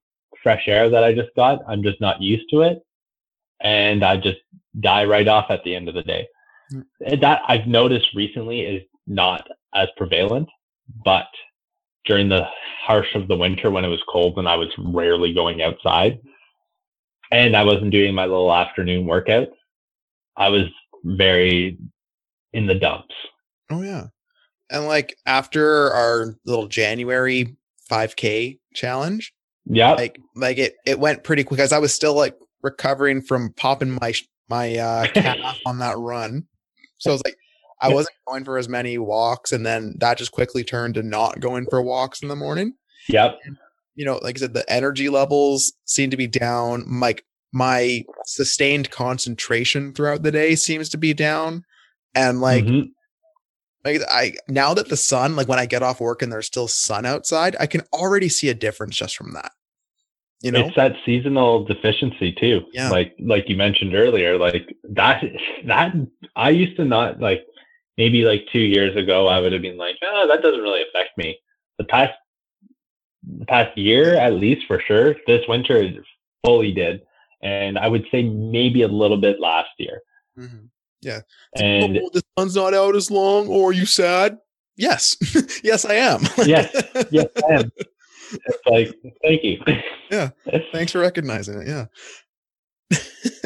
[0.47, 2.79] fresh air that I just got, I'm just not used to it.
[3.59, 4.37] And I just
[4.79, 6.25] die right off at the end of the day.
[6.73, 7.19] Mm.
[7.19, 10.47] That I've noticed recently is not as prevalent,
[11.03, 11.27] but
[12.05, 12.47] during the
[12.85, 16.17] harsh of the winter when it was cold and I was rarely going outside
[17.29, 19.51] and I wasn't doing my little afternoon workouts,
[20.37, 20.67] I was
[21.03, 21.77] very
[22.53, 23.13] in the dumps.
[23.69, 24.05] Oh yeah.
[24.69, 27.57] And like after our little January
[27.91, 29.33] 5K challenge,
[29.69, 29.93] Yeah.
[29.93, 33.97] like like it it went pretty quick as I was still like recovering from popping
[34.01, 34.13] my
[34.49, 36.47] my uh calf on that run.
[36.97, 37.35] So I was like
[37.81, 41.39] I wasn't going for as many walks and then that just quickly turned to not
[41.39, 42.73] going for walks in the morning.
[43.09, 43.39] Yep.
[43.95, 46.99] You know, like I said the energy levels seem to be down.
[46.99, 51.63] Like my sustained concentration throughout the day seems to be down.
[52.15, 52.89] And like Mhm.
[53.87, 56.67] Like I now that the sun, like when I get off work and there's still
[56.67, 59.51] sun outside, I can already see a difference just from that.
[60.41, 60.67] You know?
[60.67, 62.61] it's that seasonal deficiency too.
[62.71, 62.89] Yeah.
[62.89, 65.23] Like like you mentioned earlier, like that
[65.65, 65.93] that
[66.35, 67.45] I used to not like
[67.97, 71.17] maybe like two years ago I would have been like, oh, that doesn't really affect
[71.17, 71.39] me.
[71.79, 72.13] The past
[73.39, 75.89] the past year at least for sure, this winter
[76.45, 77.01] fully did.
[77.41, 80.01] And I would say maybe a little bit last year.
[80.37, 80.69] Mhm.
[81.01, 81.21] Yeah.
[81.55, 84.37] And oh, the sun's not out as long, or are you sad?
[84.75, 85.15] Yes.
[85.63, 86.21] yes, I am.
[86.45, 86.73] Yes.
[87.11, 87.71] yes, I am.
[88.29, 89.57] It's like, thank you.
[90.11, 90.31] Yeah.
[90.73, 91.67] Thanks for recognizing it.
[91.69, 91.85] Yeah.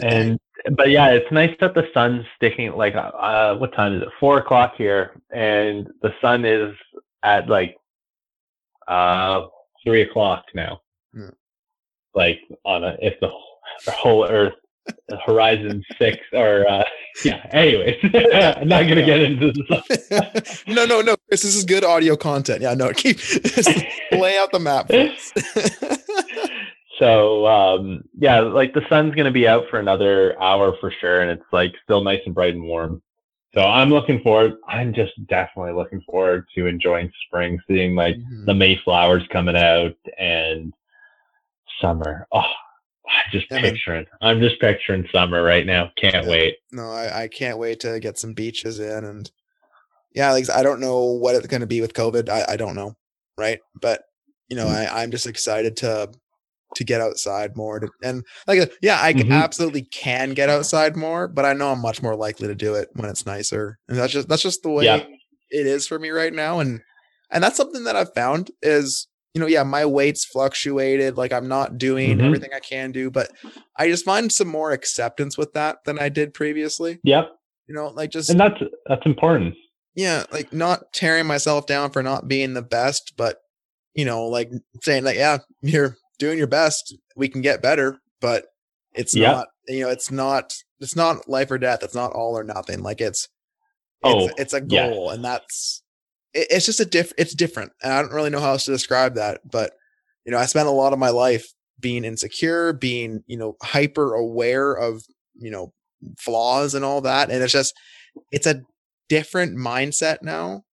[0.01, 0.39] and
[0.75, 2.71] but yeah, it's nice that the sun's sticking.
[2.75, 4.07] Like, uh, what time is it?
[4.19, 6.73] Four o'clock here, and the sun is
[7.21, 7.77] at like
[8.87, 9.45] uh
[9.83, 10.81] three o'clock now.
[11.13, 11.29] Yeah.
[12.15, 13.47] Like on a if the whole-
[13.85, 14.53] the whole Earth
[15.25, 16.83] horizon six or uh
[17.25, 17.45] yeah.
[17.51, 20.63] Anyways, I'm not gonna get into this.
[20.67, 21.15] no, no, no.
[21.27, 22.61] Chris, this is good audio content.
[22.61, 23.17] Yeah, no, keep
[24.11, 24.89] lay out the map.
[26.99, 31.21] so um yeah like the sun's going to be out for another hour for sure
[31.21, 33.01] and it's like still nice and bright and warm
[33.53, 38.45] so i'm looking forward i'm just definitely looking forward to enjoying spring seeing like Mhm.
[38.45, 40.73] the mayflowers coming out and
[41.79, 42.43] summer oh
[43.31, 43.71] just Yeah, man.
[43.73, 46.29] picturing i'm just picturing summer right now can't Yeah.
[46.31, 49.29] wait no, I, I can't wait to get some beaches in and
[50.13, 52.27] yeah, like I don't know what it's going to be with COVID.
[52.27, 52.95] I, I don't know,
[53.37, 53.59] right?
[53.81, 54.01] But
[54.49, 54.89] you know, Mm.
[54.91, 56.09] I, I'm just excited to
[56.75, 57.79] to get outside more.
[57.79, 59.31] To, and like, yeah, I Mhm.
[59.31, 62.89] absolutely can get outside more, but I know I'm much more likely to do it
[62.93, 63.77] when it's nicer.
[63.87, 65.05] And that's just that's just the way Yeah.
[65.49, 66.59] it is for me right now.
[66.59, 66.81] And
[67.29, 71.17] and that's something that I've found is you know, yeah, my weight's fluctuated.
[71.17, 72.25] Like I'm not doing Mhm.
[72.25, 73.31] everything I can do, but
[73.77, 76.99] I just find some more acceptance with that than I did previously.
[77.03, 77.29] yep
[77.67, 79.55] You know, like just and that's that's important
[79.93, 83.37] yeah, like not tearing myself down for not being the best, but
[83.93, 84.49] you know, like
[84.83, 86.95] saying like, yeah, you're doing your best.
[87.17, 88.45] We can get better, but
[88.93, 89.31] it's Yeah.
[89.31, 89.47] not.
[89.67, 90.53] You know, it's not.
[90.79, 91.83] It's not life or death.
[91.83, 92.81] It's not all or nothing.
[92.83, 93.27] Like it's.
[94.01, 94.89] Oh, it's, it's a yeah.
[94.89, 95.80] goal, and that's.
[96.33, 97.13] It, it's just a diff.
[97.17, 99.41] It's different, and I don't really know how else to describe that.
[99.49, 99.73] But
[100.25, 101.47] you know, I spent a lot of my life
[101.79, 105.03] being insecure, being you know hyper aware of
[105.35, 105.73] you know
[106.19, 107.73] flaws and all that, and it's just
[108.31, 108.61] it's a
[109.09, 110.63] different mindset now,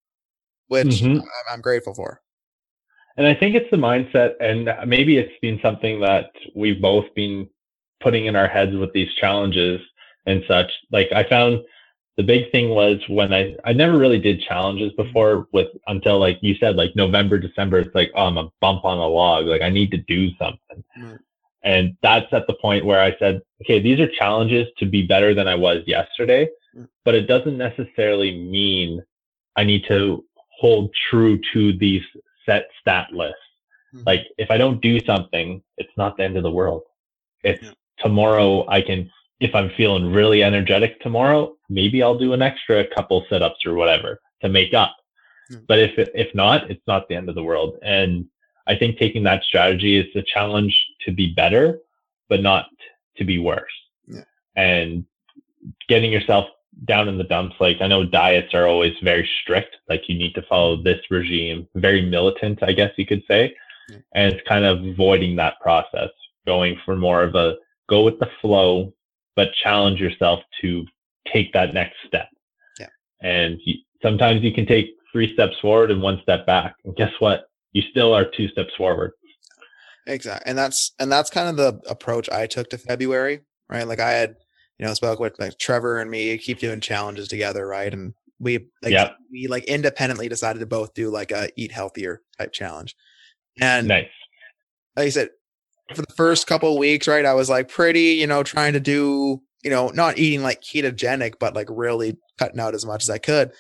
[0.69, 1.17] which Mhm.
[1.17, 2.21] I'm, I'm grateful for.
[3.17, 7.49] And I think it's the mindset, and maybe it's been something that we've both been
[8.01, 9.81] putting in our heads with these challenges
[10.27, 10.71] and such.
[10.93, 11.65] Like I found
[12.19, 16.39] the big thing was when I I never really did challenges before with until like
[16.43, 17.79] you said like November December.
[17.79, 19.47] It's like oh I'm a bump on a log.
[19.47, 21.19] Like I need to do something, Right.
[21.63, 25.33] and that's at the point where I said okay these are challenges to be better
[25.33, 26.89] than I was yesterday, Mm.
[27.05, 29.01] but it doesn't necessarily mean
[29.57, 30.25] I need to
[30.61, 32.03] hold true to these
[32.45, 33.39] set stat lists.
[33.95, 34.07] Mhm.
[34.07, 36.83] Like if I don't do something, it's not the end of the world.
[37.45, 37.75] It's Yeah.
[38.01, 39.09] tomorrow I can
[39.41, 44.21] if I'm feeling really energetic tomorrow, maybe I'll do an extra couple sit-ups or whatever
[44.43, 44.97] to make up.
[45.51, 45.65] Mm.
[45.67, 47.77] But if if not, it's not the end of the world.
[47.83, 48.27] And
[48.67, 51.79] I think taking that strategy is a challenge to be better,
[52.29, 52.67] but not
[53.17, 53.73] to be worse.
[54.07, 54.25] Yeah.
[54.57, 55.05] And
[55.89, 56.49] getting yourself
[56.85, 60.35] down in the dumps, like I know diets are always very strict, like you need
[60.35, 63.55] to follow this regime, very militant, I guess you could say.
[63.89, 63.99] Yeah.
[64.15, 66.11] And it's kind of avoiding that process,
[66.47, 67.57] going for more of a
[67.89, 68.93] go with the flow,
[69.39, 70.85] but challenge yourself to
[71.33, 72.29] take that next step.
[72.81, 72.89] Yeah.
[73.23, 76.75] And you, sometimes you can take three steps forward and one step back.
[76.85, 77.45] And guess what?
[77.71, 79.13] You still are two steps forward.
[80.09, 80.51] Exactly.
[80.51, 83.87] And that's and that's kind of the approach I took to February, right?
[83.87, 84.35] Like I had,
[84.77, 87.95] you know, spoke with like Trevor and me keep doing challenges together, right?
[87.95, 89.19] And we like Yep.
[89.31, 92.97] we like independently decided to both do like a eat healthier type challenge.
[93.61, 94.09] And Nice.
[94.97, 95.29] like I said,
[95.95, 98.81] for the first couple of weeks, right, I was like pretty, you know, trying to
[98.81, 103.11] do, you know, not eating like ketogenic, but like really cutting out as much as
[103.11, 103.53] I could.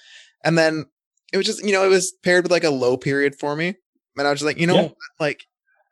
[0.45, 0.85] And then
[1.33, 3.75] it was just, you know, it was paired with like a low period for me.
[4.17, 4.89] And I was just like, you know, Yeah.
[5.21, 5.45] like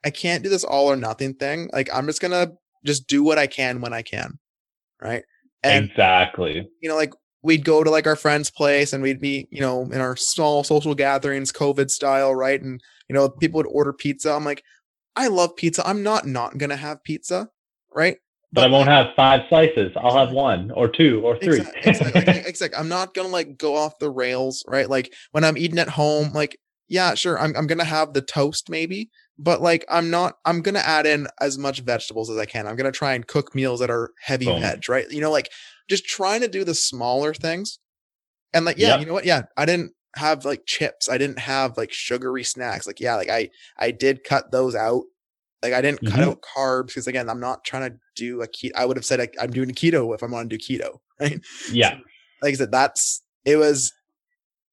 [0.04, 1.70] I can't do this all or nothing thing.
[1.72, 2.52] Like I'm just gonna
[2.84, 4.38] just do what I can when I can.
[5.00, 5.24] Right.
[5.62, 6.68] And exactly.
[6.80, 9.82] you know, like we'd go to like our friend's place and we'd be, you know,
[9.82, 12.60] in our small social gatherings, COVID style, right?
[12.60, 14.32] And you know, people would order pizza.
[14.32, 14.62] I'm like,
[15.16, 15.86] I love pizza.
[15.86, 17.48] I'm not not gonna have pizza,
[17.94, 18.18] right?
[18.52, 19.92] But I won't have five slices.
[19.96, 21.58] I'll have one or two or three.
[21.58, 21.90] Exactly.
[21.90, 22.38] Exactly.
[22.46, 22.78] exactly.
[22.78, 24.88] I'm not gonna like go off the rails, right?
[24.88, 26.56] Like when I'm eating at home, like
[26.88, 30.34] yeah, sure, I'm I'm gonna have the toast maybe, but like I'm not.
[30.44, 32.66] I'm gonna add in as much vegetables as I can.
[32.66, 34.60] I'm gonna try and cook meals that are heavy Boom.
[34.60, 35.10] veg, right?
[35.10, 35.50] You know, like
[35.90, 37.78] just trying to do the smaller things,
[38.54, 39.00] and like yeah, Yep.
[39.00, 39.24] you know what?
[39.24, 41.08] Yeah, I didn't have like chips.
[41.08, 42.86] I didn't have like sugary snacks.
[42.86, 45.04] Like yeah, like I I did cut those out.
[45.62, 46.28] Like I didn't cut Mhm.
[46.28, 48.72] out carbs because again, I'm not trying to do a keto.
[48.76, 51.40] I would have said like, I'm doing keto if I want to do keto, right?
[51.72, 51.98] yeah.
[52.42, 53.92] like I said, that's it was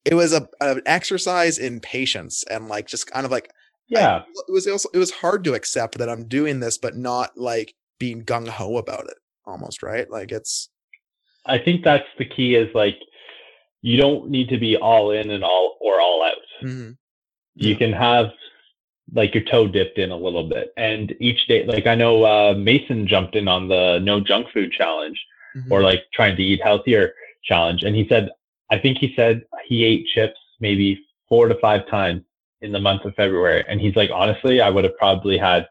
[0.04, 3.50] it was a an exercise in patience and like just kind of like
[3.88, 4.22] Yeah.
[4.48, 7.74] it was also it was hard to accept that I'm doing this, but not like
[7.98, 9.16] being gung ho about it.
[9.46, 10.68] Almost right, like it's
[11.46, 12.96] I think that's the key is like
[13.88, 16.46] you don't need to be all in and all or all out.
[16.62, 16.96] mhm,
[17.54, 18.26] You can have
[19.12, 20.72] like your toe dipped in a little bit.
[20.78, 24.72] And each day like I know uh Mason jumped in on the no junk food
[24.72, 25.18] challenge
[25.54, 27.12] mhm, or like trying to eat healthier
[27.50, 27.82] challenge.
[27.84, 28.30] And he said
[28.74, 30.88] I think he said he ate chips maybe
[31.28, 32.22] four to five times
[32.62, 33.62] in the month of February.
[33.68, 35.68] And he's like, honestly, I would have probably had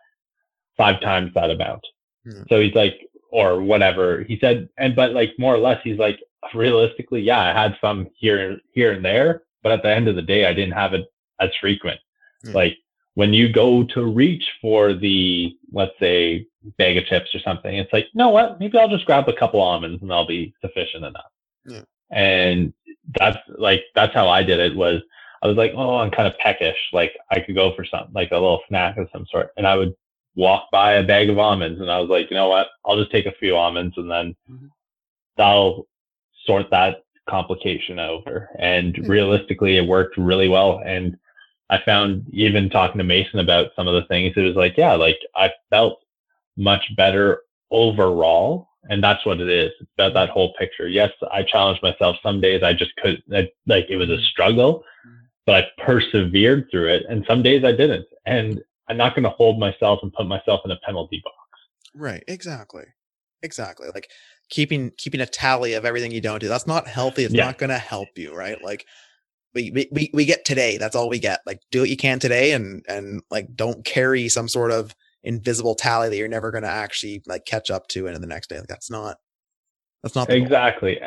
[0.78, 1.84] five times that amount.
[2.26, 2.44] Yeah.
[2.50, 2.96] So he's like,
[3.34, 4.24] or whatever.
[4.24, 6.20] He said, and but like more or less, he's like,
[6.54, 10.22] realistically, yeah, I had some here here and there, but at the end of the
[10.22, 12.00] day, I didn't have it as frequent.
[12.44, 12.54] Yeah.
[12.54, 12.78] Like
[13.16, 16.46] when you go to reach for the let's say
[16.78, 18.60] bag of chips or something, it's like, you know what?
[18.60, 21.32] Maybe I'll just grab a couple almonds and I'll be sufficient enough.
[21.66, 21.82] Yeah.
[22.12, 22.72] And
[23.20, 25.02] that's like that's how I did it was
[25.42, 26.78] I was like, oh, I'm kind of peckish.
[26.94, 29.50] Like I could go for something like a little snack of some sort.
[29.58, 29.96] And I would
[30.36, 32.68] walk by a bag of almonds and I was like, you know what?
[32.86, 34.70] I'll just take a few almonds and then Mhm.
[35.38, 35.88] that'll
[36.46, 38.50] sort that complication over.
[38.58, 39.04] And Yeah.
[39.08, 40.82] realistically, it worked really well.
[40.86, 41.18] And
[41.70, 44.94] I found even talking to Mason about some of the things, it was like, yeah,
[44.94, 46.02] like I felt
[46.58, 47.42] much better
[47.72, 48.68] overall.
[48.90, 49.72] And that's what it is.
[49.80, 50.88] It's about that whole picture.
[50.90, 52.18] Yes, I challenged myself.
[52.22, 55.12] Some days I just couldn't, I- like it was a struggle, Mhm.
[55.46, 57.06] but I persevered through it.
[57.08, 58.06] And some days I didn't.
[58.26, 61.36] And I'm not going to hold myself and put myself in a penalty box.
[61.96, 62.84] right, exactly,
[63.42, 63.88] exactly.
[63.94, 64.10] Like
[64.50, 66.48] keeping keeping a tally of everything you don't do.
[66.48, 67.24] That's not healthy.
[67.24, 67.46] It's Yeah.
[67.46, 68.62] not going to help you, right?
[68.64, 68.86] Like
[69.54, 70.78] we, we we get today.
[70.78, 71.42] That's all we get.
[71.46, 75.76] Like do what you can today, and and like don't carry some sort of invisible
[75.76, 78.58] tally that you're never going to actually like catch up to into the next day.
[78.58, 79.18] Like that's not
[80.02, 80.44] that's not the goal.
[80.44, 81.00] Exactly.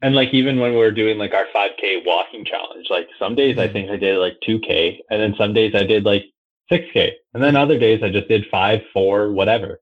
[0.00, 3.58] And like even when we were doing like our 5K walking challenge, like some days
[3.58, 3.72] I Mhm.
[3.72, 6.24] think I did like 2K, and then some days I did like
[6.70, 9.80] 6K, and then other days I just did five, four, whatever.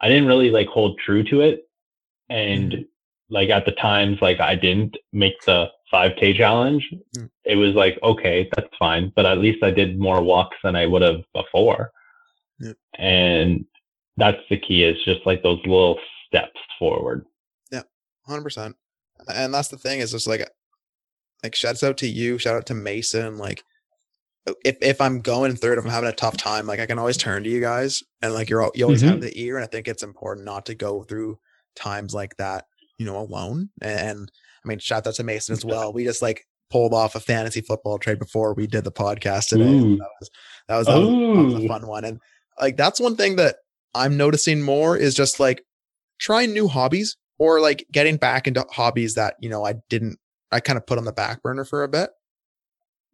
[0.00, 1.68] I didn't really like hold true to it,
[2.28, 2.88] and Mhm.
[3.30, 6.88] like at the times like I didn't make the 5K challenge.
[7.16, 7.30] Mm.
[7.44, 10.86] It was like okay, that's fine, but at least I did more walks than I
[10.86, 11.92] would have before,
[12.60, 12.72] Yeah.
[12.98, 13.64] and
[14.16, 14.84] that's the key.
[14.84, 17.24] Is just like those little steps forward.
[17.72, 17.82] Yeah,
[18.26, 18.76] hundred percent.
[19.32, 20.48] And that's the thing is just like,
[21.42, 23.38] like shouts out to you, shout out to Mason.
[23.38, 23.62] Like,
[24.64, 25.94] if if I'm going third, if I'm mm-hmm.
[25.94, 28.70] having a tough time, like I can always turn to you guys, and like you're
[28.74, 29.20] you always have mm-hmm.
[29.20, 29.56] the ear.
[29.56, 31.38] And I think it's important not to go through
[31.74, 32.64] times like that,
[32.98, 33.70] you know, alone.
[33.82, 34.30] And,
[34.64, 35.92] I mean, shout out to Mason as well.
[35.92, 39.64] We just like pulled off a fantasy football trade before we did the podcast today.
[39.64, 40.30] That was
[40.68, 42.04] that was, that was, that was a fun one.
[42.04, 42.20] And
[42.60, 43.56] like that's one thing that
[43.94, 45.62] I'm noticing more is just like
[46.18, 50.18] trying new hobbies or like getting back into hobbies that, you know, I didn't
[50.50, 52.10] I kind of put on the back burner for a bit.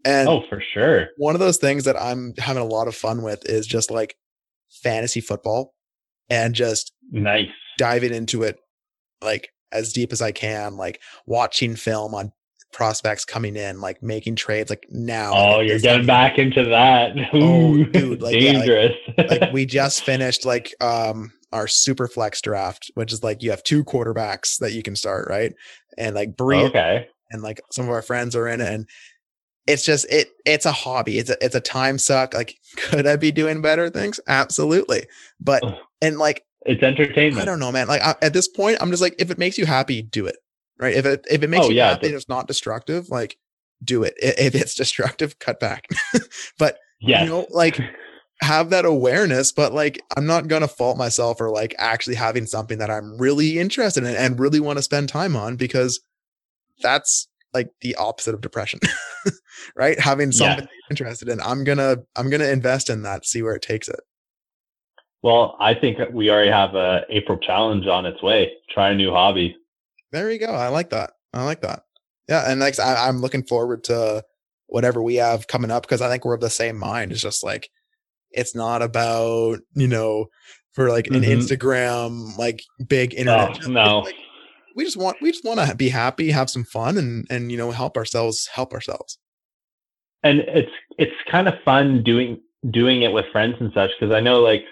[0.04, 1.08] And Oh, for sure.
[1.16, 4.16] one of those things that I'm having a lot of fun with is just like
[4.82, 5.74] fantasy football
[6.30, 7.48] and just Nice.
[7.78, 8.58] diving into it
[9.22, 12.32] like as deep as I can, like watching film on
[12.72, 15.32] prospects coming in, like making trades like now.
[15.34, 17.12] Oh, like, you're getting time- back into that.
[17.32, 18.96] Oh, dude, like, yeah, like- dangerous.
[19.18, 23.62] like we just finished like um our super flex draft, which is like you have
[23.62, 25.52] two quarterbacks that you can start, right?
[25.98, 27.06] And like Bree okay.
[27.30, 28.88] and like some of our friends are in it and
[29.66, 31.18] it's just it it's a hobby.
[31.18, 32.34] It's a it's a time suck.
[32.34, 34.20] Like, could I be doing better things?
[34.26, 35.06] Absolutely.
[35.40, 35.62] But
[36.00, 37.42] and like it's entertainment.
[37.42, 37.88] I don't know, man.
[37.88, 40.36] Like I, at this point, I'm just like, if it makes you happy, do it.
[40.78, 40.94] Right.
[40.94, 43.36] If it if it makes Oh, you yeah, happy and it's not destructive, like
[43.84, 44.14] do it.
[44.18, 45.86] If it's destructive, cut back.
[46.58, 47.22] but yeah.
[47.22, 47.80] you know, like
[48.40, 52.78] have that awareness, but like I'm not gonna fault myself for like actually having something
[52.78, 56.00] that I'm really interested in and really want to spend time on because
[56.80, 58.80] that's like the opposite of depression.
[59.76, 59.98] right?
[59.98, 61.40] Having something you're interested in.
[61.40, 64.00] I'm gonna I'm gonna invest in that, see where it takes it.
[65.22, 68.52] Well, I think we already have a April challenge on its way.
[68.70, 69.56] Try a new hobby.
[70.10, 70.52] There you go.
[70.52, 71.12] I like that.
[71.32, 71.84] I like that.
[72.28, 74.24] Yeah, and like I, I'm looking forward to
[74.66, 77.12] whatever we have coming up because I think we're of the same mind.
[77.12, 77.68] It's just like
[78.30, 80.26] it's not about you know
[80.72, 81.36] for like an Mhm.
[81.38, 83.60] Instagram like big internet.
[83.66, 83.98] Oh, no.
[84.00, 84.14] like,
[84.76, 87.58] we just want we just want to be happy, have some fun, and and you
[87.58, 89.18] know help ourselves help ourselves.
[90.22, 94.20] and it's it's kind of fun doing doing it with friends and such because I
[94.20, 94.64] know like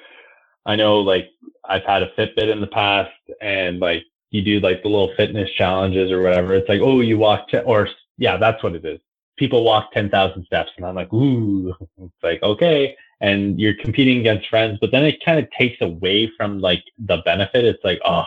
[0.67, 1.29] I know like
[1.69, 5.51] I've had a Fitbit in the past and like you do like the little fitness
[5.57, 6.55] challenges or whatever.
[6.55, 7.89] It's like oh you walk te- or
[8.19, 9.01] yeah that's what it is.
[9.37, 14.19] People walk ten thousand steps and I'm like ooh it's like okay and you're competing
[14.21, 17.65] against friends but then it kind of takes away from like the benefit.
[17.65, 18.25] It's like oh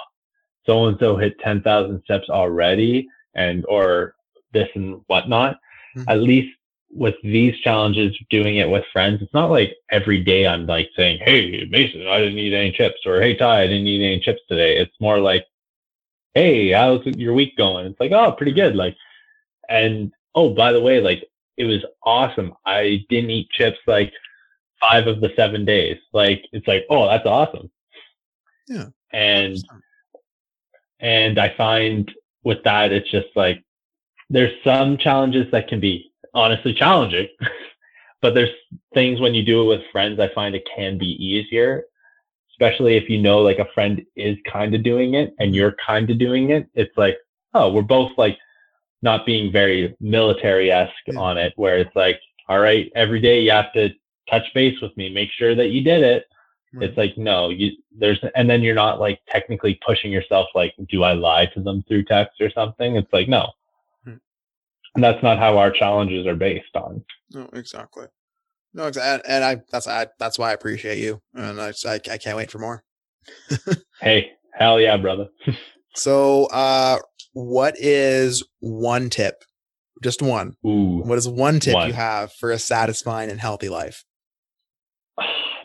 [0.66, 4.16] so and so hit ten thousand steps already and or
[4.54, 5.60] this and whatnot.
[5.96, 6.06] Mhm.
[6.08, 6.56] At least
[6.96, 11.20] with these challenges, doing it with friends, it's not like every day I'm like saying,
[11.24, 14.42] Hey, Mason, I didn't eat any chips, or Hey, Ty, I didn't eat any chips
[14.48, 14.78] today.
[14.78, 15.46] It's more like,
[16.36, 17.88] Hey, how's your week going?
[17.88, 18.76] It's like, Oh, pretty good.
[18.76, 18.96] Like,
[19.70, 21.24] and oh, by the way, like,
[21.58, 22.54] it was awesome.
[22.66, 24.14] I didn't eat chips like
[24.80, 25.98] five of the seven days.
[26.12, 27.72] Like, it's like, Oh, that's awesome.
[28.68, 28.86] Yeah.
[29.12, 29.58] And,
[31.04, 32.12] and I find
[32.44, 33.64] with that, it's just like,
[34.30, 37.28] there's some challenges that can be honestly challenging,
[38.22, 38.50] but there's
[38.94, 41.84] things when you do it with friends, I find it can be easier,
[42.52, 46.10] especially if you know like a friend is kind of doing it and you're kind
[46.10, 46.68] of doing it.
[46.74, 47.18] It's like,
[47.54, 48.38] oh, we're both like
[49.02, 51.20] not being very military esque Yeah.
[51.20, 53.90] on it, where it's like, all right, every day you have to
[54.30, 56.26] touch base with me, make sure that you did it.
[56.82, 61.04] It's like, no, you, there's, and then you're not like technically pushing yourself, like, do
[61.04, 62.96] I lie to them through text or something?
[62.96, 63.52] It's like, no.
[64.04, 64.16] Hmm.
[64.96, 67.04] And that's not how our challenges are based on.
[67.32, 68.08] No, exactly.
[68.74, 69.30] No, exactly.
[69.30, 72.50] And I that's I that's why I appreciate you, and I I, I can't wait
[72.52, 72.84] for more.
[74.02, 75.28] Hey, hell yeah, brother.
[75.96, 76.98] So, uh,
[77.34, 79.44] what is one tip?
[80.04, 80.56] Just one.
[80.66, 81.88] Ooh, What is one tip One.
[81.88, 84.04] you have for a satisfying and healthy life?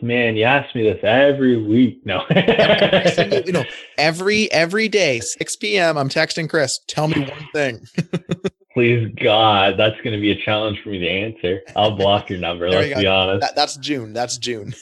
[0.03, 2.01] Man, you ask me this every week.
[2.05, 2.25] No.
[2.31, 3.65] Every you know,
[3.99, 5.97] every every day, 6 p.m.
[5.97, 6.79] I'm texting Chris.
[6.89, 7.87] Tell me one thing.
[8.75, 11.61] Please God, that's going to be a challenge for me to answer.
[11.75, 12.71] I'll block your number.
[12.71, 13.41] Let's you be honest.
[13.41, 14.13] That, that's June.
[14.13, 14.75] That's June.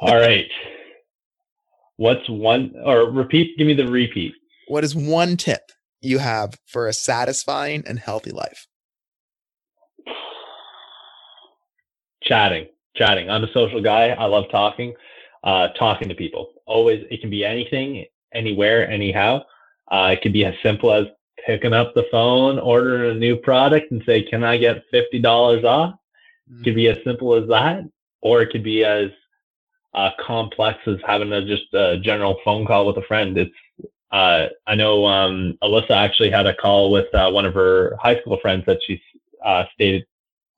[0.00, 0.46] All right.
[1.96, 3.58] What's one or repeat?
[3.58, 4.32] Give me the repeat.
[4.68, 5.62] What is one tip
[6.00, 8.66] you have for a satisfying and healthy life?
[12.22, 12.68] chatting
[12.98, 13.30] chatting.
[13.30, 14.08] I'm a social guy.
[14.10, 14.94] I love talking
[15.44, 16.50] uh talking to people.
[16.66, 19.42] Always it can be anything anywhere anyhow.
[19.90, 21.06] Uh it can be as simple as
[21.46, 25.94] picking up the phone ordering a new product and say can i get $50 off?
[26.50, 27.84] It could be as simple as that
[28.20, 29.10] or it could be as
[29.94, 33.36] uh, complex as having a just a general phone call with a friend.
[33.36, 33.54] It's
[34.10, 38.18] uh, I know um, Alyssa actually had a call with uh, one of her high
[38.20, 39.00] school friends that she
[39.44, 40.04] uh, stayed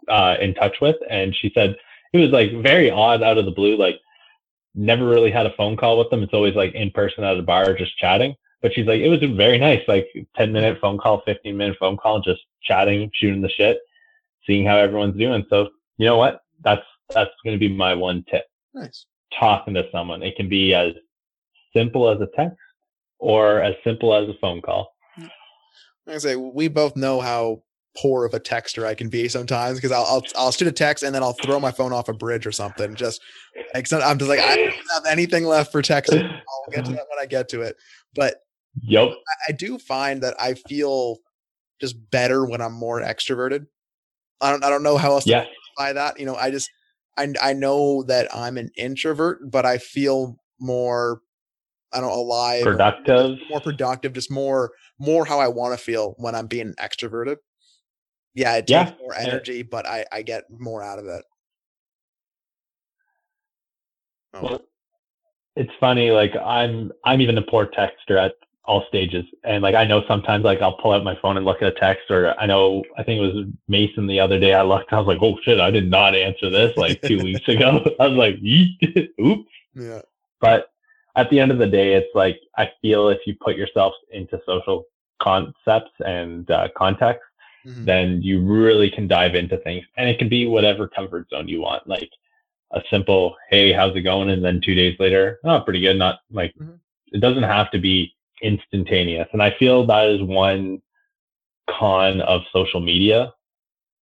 [0.09, 1.77] uh, in touch with, and she said
[2.13, 3.77] it was like very odd out of the blue.
[3.77, 4.01] Like
[4.75, 6.23] never really had a phone call with them.
[6.23, 8.35] It's always like in person at a bar, just chatting.
[8.63, 11.97] But she's like, it was very nice, like ten minute phone call, fifteen minute phone
[11.97, 13.79] call, just chatting, shooting the shit,
[14.47, 15.45] seeing how everyone's doing.
[15.49, 16.43] So you know what?
[16.63, 16.85] That's
[17.15, 18.45] that's going to be my one tip.
[18.75, 19.07] Nice.
[19.39, 20.93] Talking to someone, it can be as
[21.75, 22.59] simple as a text
[23.19, 24.95] or as simple as a phone call.
[26.07, 27.63] Like I say, we both know how
[27.97, 31.03] poor of a texter I can be sometimes because I'll, I'll I'll shoot a text
[31.03, 32.95] and then I'll throw my phone off a bridge or something.
[32.95, 33.21] Just
[33.75, 36.23] like I'm just like I don't have anything left for texting.
[36.23, 37.77] I'll get to that when I get to it.
[38.15, 38.37] But
[38.83, 39.09] Yep.
[39.09, 41.19] I, I do find that I feel
[41.81, 43.67] just better when I'm more extroverted.
[44.41, 45.47] I don't I don't know how else Yes.
[45.47, 46.19] to by that.
[46.21, 46.71] You know, I just
[47.19, 51.21] I I know that I'm an introvert, but I feel more
[51.93, 53.39] I don't alive, Productive.
[53.51, 57.37] more productive, just more more how I want to feel when I'm being extroverted.
[58.35, 61.25] Yeah, it takes Yeah, more energy, but I I get more out of it.
[64.35, 64.61] Oh, Well,
[65.57, 66.11] it's funny.
[66.11, 69.25] Like I'm, I'm even a poor texter at all stages.
[69.45, 71.81] And like I know sometimes like I'll pull out my phone and look at a
[71.81, 74.99] text or I know I think it was Mason the other day I looked I
[74.99, 77.85] was like, Oh shit, I did not answer this like two weeks ago.
[78.01, 78.37] I was like,
[79.21, 79.51] oops.
[79.75, 80.03] Yeah.
[80.41, 80.71] But
[81.17, 84.41] at the end of the day, it's like I feel if you put yourself into
[84.47, 84.85] social
[85.21, 87.23] concepts and uh, context,
[87.67, 87.85] Mhm.
[87.85, 91.61] then you really can dive into things and it can be whatever comfort zone you
[91.61, 91.87] want.
[91.87, 92.11] Like
[92.73, 94.31] a simple, Hey, how's it going?
[94.31, 95.97] And then two days later, oh, pretty good.
[95.99, 96.79] Not like Mhm.
[97.13, 99.29] it doesn't have to be instantaneous.
[99.33, 100.81] And I feel that is one
[101.69, 103.33] con of social media.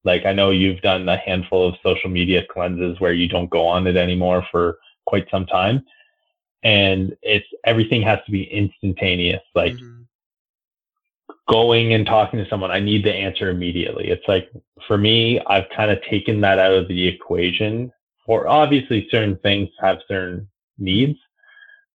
[0.04, 3.66] Like I know you've done a handful of social media cleanses where you don't go
[3.66, 5.86] on it anymore for quite some time.
[6.64, 9.44] And it's everything has to be instantaneous.
[9.56, 9.97] Like Mhm.
[11.48, 14.10] Going and talking to someone, I need the answer immediately.
[14.10, 14.52] It's like
[14.88, 17.92] for me, I've kind of taken that out of the equation.
[18.26, 21.18] For obviously, certain things have certain needs,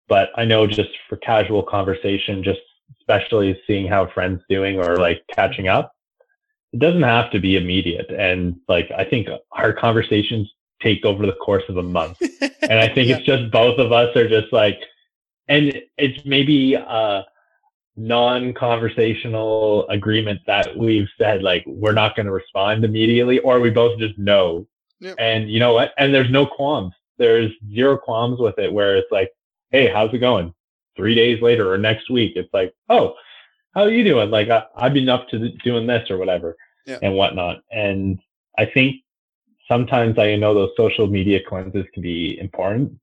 [0.07, 2.61] but I know just for casual conversation, just
[3.01, 5.93] especially seeing how friends doing or like catching up,
[6.71, 8.09] it doesn't have to be immediate.
[8.09, 10.49] And like I think our conversations
[10.81, 13.17] take over the course of a month and I think Yeah.
[13.17, 14.79] it's just both of us are just like,
[15.47, 17.25] and it's maybe a
[17.97, 23.99] non-conversational agreement that we've said like we're not going to respond immediately, or we both
[23.99, 24.67] just know.
[24.99, 25.15] Yep.
[25.19, 25.93] And you know what?
[25.97, 26.93] And there's no qualms.
[27.17, 28.71] There's zero qualms with it.
[28.71, 29.31] Where it's like,
[29.71, 30.53] hey, how's it going?
[30.95, 33.15] Three days later or next week, it's like, oh,
[33.73, 34.29] how are you doing?
[34.29, 36.99] Like I, I've been up to doing this or whatever, Yeah.
[37.01, 37.61] and whatnot.
[37.71, 38.19] And
[38.57, 38.97] I think
[39.67, 42.93] sometimes I know those social media cleanses can be important.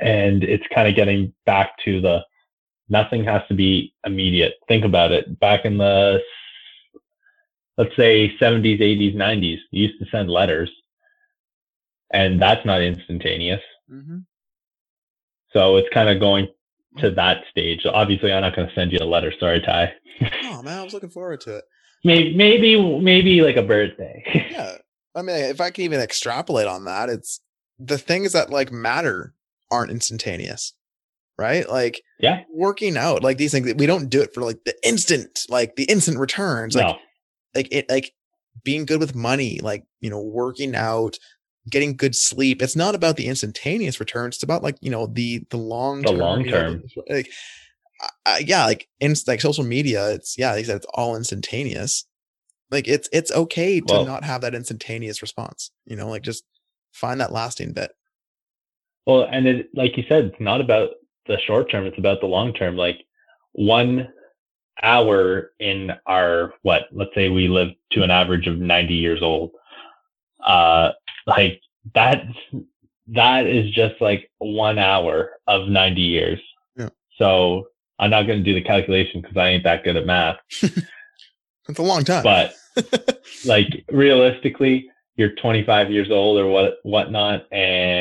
[0.00, 2.24] And it's kind of getting back to the
[2.88, 4.54] nothing has to be immediate.
[4.68, 5.38] Think about it.
[5.40, 6.20] Back in the,
[7.76, 10.70] let's say 70s, 80s, 90s, you used to send letters
[12.10, 13.60] and that's not instantaneous.
[13.90, 14.24] Mhm.
[15.52, 16.48] So it's kind of going
[16.98, 17.84] to that stage.
[17.86, 19.32] Obviously, I'm not going to send you a letter.
[19.38, 19.92] Sorry, Ty.
[20.44, 21.64] Oh man, I was looking forward to it.
[22.04, 24.22] maybe, maybe, maybe like a birthday.
[24.50, 24.78] Yeah.
[25.14, 27.40] I mean, if I can even extrapolate on that, it's
[27.78, 29.34] the things that like matter
[29.70, 30.74] aren't instantaneous,
[31.38, 31.68] right?
[31.68, 32.42] Like yeah.
[32.52, 35.84] working out, like these things, we don't do it for like the instant, like the
[35.84, 36.74] instant returns.
[36.74, 36.98] Like, No.
[37.54, 38.12] like it, like
[38.64, 41.16] being good with money, like, you know, working out,
[41.70, 42.60] getting good sleep.
[42.60, 44.36] It's not about the instantaneous returns.
[44.36, 46.82] It's about like, you know, the, the long The term, long you know, term.
[47.08, 47.30] like,
[48.40, 52.04] yeah, like in like social media, it's yeah, they said it's all instantaneous.
[52.70, 55.70] Like it's it's okay to Well- not have that instantaneous response.
[55.86, 56.44] You know, like just
[56.92, 57.90] find that lasting bit.
[59.06, 60.90] Well, and it, like you said, it's not about
[61.28, 61.86] the short term.
[61.86, 62.76] It's about the long term.
[62.76, 62.98] Like
[63.52, 64.08] one
[64.82, 69.52] hour in our, what, let's say we live to an average of 90 years old.
[70.44, 70.90] Uh,
[71.26, 71.60] like
[71.94, 72.24] that,
[73.08, 76.40] that is just like one hour of 90 years.
[76.76, 76.88] Yeah.
[77.16, 77.68] So
[77.98, 80.36] I'm not going to do the calculation because I ain't that good at math,
[81.68, 82.22] It's a long time.
[82.22, 82.54] but
[83.44, 87.97] like realistically, you're 25 years old or what whatnot, and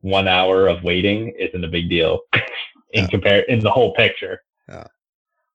[0.00, 2.20] one hour of waiting isn't a big deal
[2.92, 3.06] in Yeah.
[3.08, 4.40] compare in the whole picture.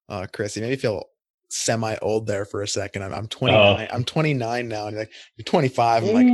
[0.09, 1.03] uh Chris, you made me feel
[1.49, 3.03] semi old there for a second.
[3.03, 3.87] I'm, I'm 29.
[3.91, 6.03] I'm 29 now, and you're like you're 25.
[6.03, 6.27] I'm like,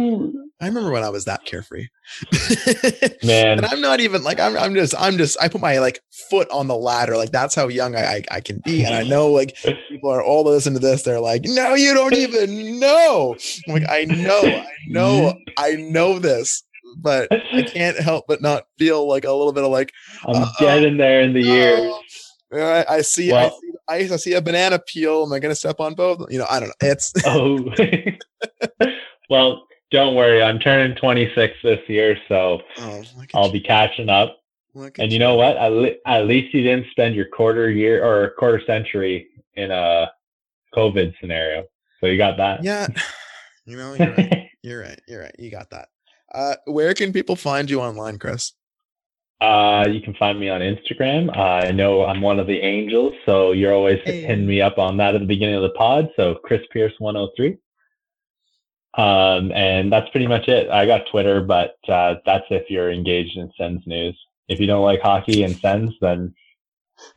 [0.62, 1.88] I remember when I was that carefree.
[3.24, 4.58] man, and I'm not even like I'm.
[4.58, 4.94] I'm just.
[4.98, 5.38] I'm just.
[5.42, 7.18] I put my like foot on the ladder.
[7.18, 8.86] Like that's how young I I, I can be.
[8.86, 9.58] And I know like
[9.90, 11.04] people are all listening to this.
[11.04, 13.36] They're like, no, you don't even know.
[13.68, 14.56] I'm like I know.
[14.56, 15.38] I know.
[15.58, 16.64] I know this.
[16.96, 19.94] But I can't help but not feel like a little bit of like
[20.26, 21.82] I'm uh, getting there in the years.
[21.82, 22.02] oh,
[22.54, 24.12] all right, I see, I see ice.
[24.12, 25.24] I see a banana peel.
[25.24, 26.26] Am I going to step on both?
[26.32, 26.76] You know, I don't know.
[26.82, 27.70] It's Oh,
[29.30, 30.42] well, don't worry.
[30.42, 34.38] I'm turning 26 this year, so oh, I'll you, be catching up.
[34.74, 35.58] look And you know what?
[35.58, 40.12] At, le- at least you didn't spend your quarter year or quarter century in a
[40.76, 41.66] COVID scenario.
[42.00, 42.64] So you got that.
[42.64, 42.88] Yeah,
[43.66, 44.50] you know, you're right.
[44.62, 45.02] You're right.
[45.08, 45.36] You're right.
[45.38, 45.90] You got that.
[46.36, 48.52] Uh, where can people find you online, Chris?
[49.42, 51.30] uh, you can find me on Instagram.
[51.36, 54.22] Uh, I know I'm one of the angels, so you're always Hey.
[54.22, 56.10] hitting me up on that at the beginning of the pod.
[56.16, 57.58] So Chris Pierce 103.
[58.98, 60.70] Um, and that's pretty much it.
[60.70, 64.18] I got Twitter, but uh, that's if you're engaged in Sens news.
[64.48, 66.34] If you don't like hockey and Sens, then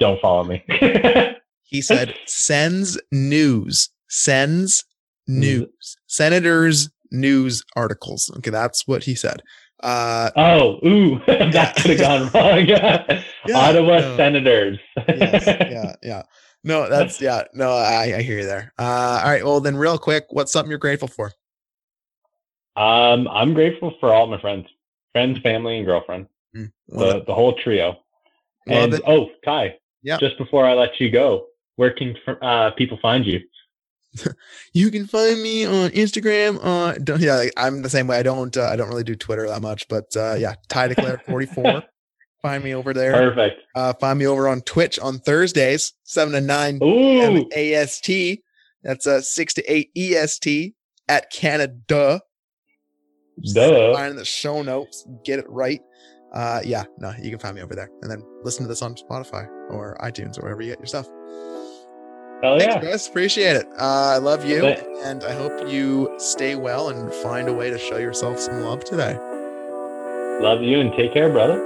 [0.01, 0.65] don't follow me.
[1.71, 3.91] He said, "Sends news.
[4.09, 4.85] Sends
[5.27, 5.99] news.
[6.07, 9.43] Senators news articles." Okay, that's what he said.
[9.83, 12.67] Uh, Oh, ooh, that could have gone wrong.
[13.47, 14.17] Yeah, Ottawa no.
[14.17, 14.79] Senators.
[15.09, 16.23] yes, yeah, yeah.
[16.65, 17.45] No, that's yeah.
[17.55, 18.73] No, I, I hear you there.
[18.79, 19.45] Uh, all right.
[19.45, 21.33] Well, then, real quick, what's something you're grateful for?
[22.77, 24.67] Um, I'm grateful for all my friends,
[25.13, 27.89] friends, family, and girlfriend, Mm, the, the whole trio.
[28.67, 29.03] Love and it.
[29.07, 30.19] oh, Kai, Yeah.
[30.19, 31.47] Just before I let you go,
[31.77, 33.41] where can uh, people find you?
[34.73, 36.59] you can find me on Instagram.
[36.63, 38.19] Uh, yeah, like, I'm the same way.
[38.19, 38.57] I don't.
[38.57, 41.83] Uh, I don't really do Twitter that much, but uh, yeah, Ty Declare 44.
[42.43, 43.13] find me over there.
[43.13, 43.63] Perfect.
[43.75, 46.79] Uh, find me over on Twitch on Thursdays, seven to nine.
[47.53, 48.11] AST.
[48.83, 50.75] That's uh six to eight EST
[51.09, 51.75] at Canada.
[51.89, 52.21] Duh.
[53.95, 55.07] Find in the show notes.
[55.25, 55.81] Get it right.
[56.33, 58.95] Uh, yeah, no, you can find me over there, and then listen to this on
[58.95, 61.09] Spotify or iTunes or wherever you get your stuff.
[62.43, 62.81] Hell Thanks, yeah.
[62.81, 63.09] guys.
[63.09, 63.67] Appreciate it.
[63.79, 67.79] Uh, I love you, and I hope you stay well and find a way to
[67.79, 69.19] show yourself some love today.
[70.41, 71.59] Love you and take care, brother.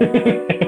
[0.00, 0.64] Mwah.